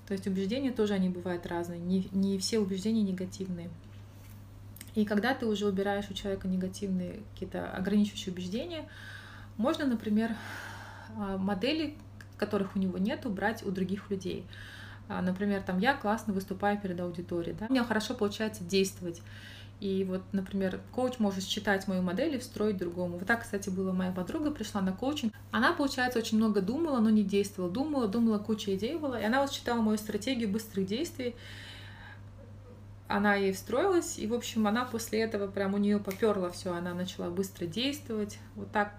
То 0.06 0.12
есть 0.12 0.26
убеждения 0.26 0.70
тоже 0.70 0.94
они 0.94 1.08
бывают 1.08 1.46
разные, 1.46 1.80
не, 1.80 2.08
не 2.12 2.38
все 2.38 2.58
убеждения 2.58 3.02
негативные. 3.02 3.70
И 4.94 5.04
когда 5.04 5.34
ты 5.34 5.46
уже 5.46 5.66
убираешь 5.66 6.08
у 6.10 6.14
человека 6.14 6.46
негативные 6.46 7.20
какие-то 7.32 7.70
ограничивающие 7.70 8.32
убеждения, 8.32 8.88
можно, 9.56 9.86
например, 9.86 10.36
модели, 11.16 11.94
которых 12.37 12.77
у 12.77 12.79
него 12.79 12.98
нет, 12.98 13.27
брать 13.27 13.64
у 13.64 13.70
других 13.70 14.11
людей. 14.11 14.44
А, 15.09 15.20
например, 15.20 15.62
там 15.62 15.79
я 15.79 15.94
классно 15.94 16.33
выступаю 16.33 16.81
перед 16.81 16.98
аудиторией, 17.00 17.57
да? 17.59 17.66
у 17.68 17.72
меня 17.72 17.85
хорошо 17.85 18.14
получается 18.14 18.64
действовать. 18.64 19.20
И 19.81 20.05
вот, 20.05 20.22
например, 20.33 20.81
коуч 20.92 21.18
может 21.18 21.44
считать 21.44 21.87
мою 21.88 22.00
модель 22.00 22.37
и 22.37 22.38
встроить 22.38 22.79
другому. 22.79 23.18
Вот 23.18 23.27
так, 23.27 23.42
кстати, 23.42 23.68
была 23.68 23.92
моя 23.92 24.12
подруга, 24.12 24.50
пришла 24.50 24.81
на 24.81 24.92
коучинг. 24.92 25.35
Она, 25.50 25.72
получается, 25.72 26.20
очень 26.20 26.38
много 26.38 26.62
думала, 26.62 27.00
но 27.00 27.11
не 27.11 27.22
действовала. 27.22 27.70
Думала, 27.70 28.09
думала, 28.09 28.38
куча 28.38 28.74
идей 28.74 28.96
была. 28.96 29.20
И 29.20 29.24
она 29.24 29.42
вот 29.42 29.53
считала 29.53 29.83
мою 29.83 29.98
стратегию 29.98 30.48
быстрых 30.48 30.87
действий. 30.87 31.35
Она 33.09 33.35
ей 33.35 33.53
встроилась, 33.53 34.18
и, 34.18 34.27
в 34.27 34.33
общем, 34.33 34.66
она 34.66 34.87
после 34.87 35.20
этого 35.20 35.48
прям 35.48 35.74
у 35.74 35.79
нее 35.79 35.98
поперла 35.98 36.50
все, 36.50 36.72
она 36.72 36.94
начала 36.94 37.29
быстро 37.29 37.66
действовать. 37.66 38.38
Вот 38.57 38.70
так 38.72 38.94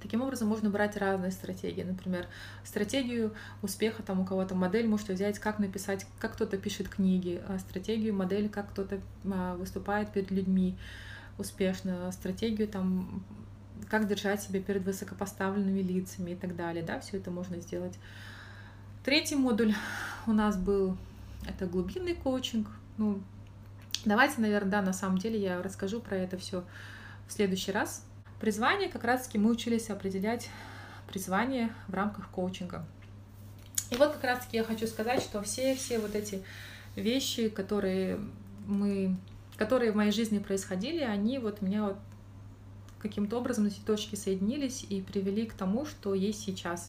Таким 0.00 0.22
образом, 0.22 0.48
можно 0.48 0.70
брать 0.70 0.96
разные 0.96 1.30
стратегии. 1.30 1.82
Например, 1.82 2.26
стратегию 2.64 3.34
успеха 3.62 4.02
там 4.02 4.20
у 4.20 4.24
кого-то 4.24 4.54
модель 4.54 4.86
можете 4.86 5.14
взять, 5.14 5.38
как 5.38 5.58
написать, 5.58 6.06
как 6.18 6.34
кто-то 6.34 6.58
пишет 6.58 6.88
книги, 6.88 7.40
а 7.48 7.58
стратегию 7.58 8.14
модель, 8.14 8.48
как 8.48 8.70
кто-то 8.70 9.00
а, 9.24 9.56
выступает 9.56 10.12
перед 10.12 10.30
людьми 10.30 10.76
успешно, 11.38 12.10
стратегию 12.12 12.68
там 12.68 13.22
как 13.88 14.08
держать 14.08 14.42
себя 14.42 14.60
перед 14.60 14.84
высокопоставленными 14.84 15.80
лицами 15.80 16.32
и 16.32 16.34
так 16.34 16.56
далее, 16.56 16.82
да, 16.82 17.00
все 17.00 17.18
это 17.18 17.30
можно 17.30 17.60
сделать. 17.60 17.94
Третий 19.04 19.36
модуль 19.36 19.74
у 20.26 20.32
нас 20.32 20.56
был, 20.56 20.96
это 21.46 21.66
глубинный 21.66 22.14
коучинг, 22.14 22.68
ну, 22.96 23.20
давайте, 24.04 24.40
наверное, 24.40 24.70
да, 24.70 24.82
на 24.82 24.92
самом 24.92 25.18
деле 25.18 25.40
я 25.40 25.62
расскажу 25.62 26.00
про 26.00 26.16
это 26.16 26.36
все 26.38 26.64
в 27.28 27.32
следующий 27.32 27.70
раз, 27.70 28.04
Призвание, 28.40 28.88
как 28.88 29.04
раз 29.04 29.26
таки 29.26 29.38
мы 29.38 29.50
учились 29.50 29.88
определять 29.88 30.50
призвание 31.08 31.72
в 31.88 31.94
рамках 31.94 32.28
коучинга. 32.30 32.84
И 33.90 33.96
вот 33.96 34.12
как 34.12 34.24
раз-таки 34.24 34.56
я 34.56 34.64
хочу 34.64 34.86
сказать, 34.86 35.22
что 35.22 35.42
все-все 35.42 35.98
вот 35.98 36.14
эти 36.14 36.42
вещи, 36.96 37.48
которые 37.48 38.18
мы, 38.66 39.16
которые 39.56 39.92
в 39.92 39.96
моей 39.96 40.12
жизни 40.12 40.38
происходили, 40.38 41.00
они 41.00 41.38
вот 41.38 41.62
меня 41.62 41.84
вот 41.84 41.96
каким-то 42.98 43.38
образом 43.38 43.66
эти 43.66 43.78
точки 43.80 44.16
соединились 44.16 44.84
и 44.88 45.00
привели 45.00 45.46
к 45.46 45.54
тому, 45.54 45.86
что 45.86 46.14
есть 46.14 46.42
сейчас. 46.42 46.84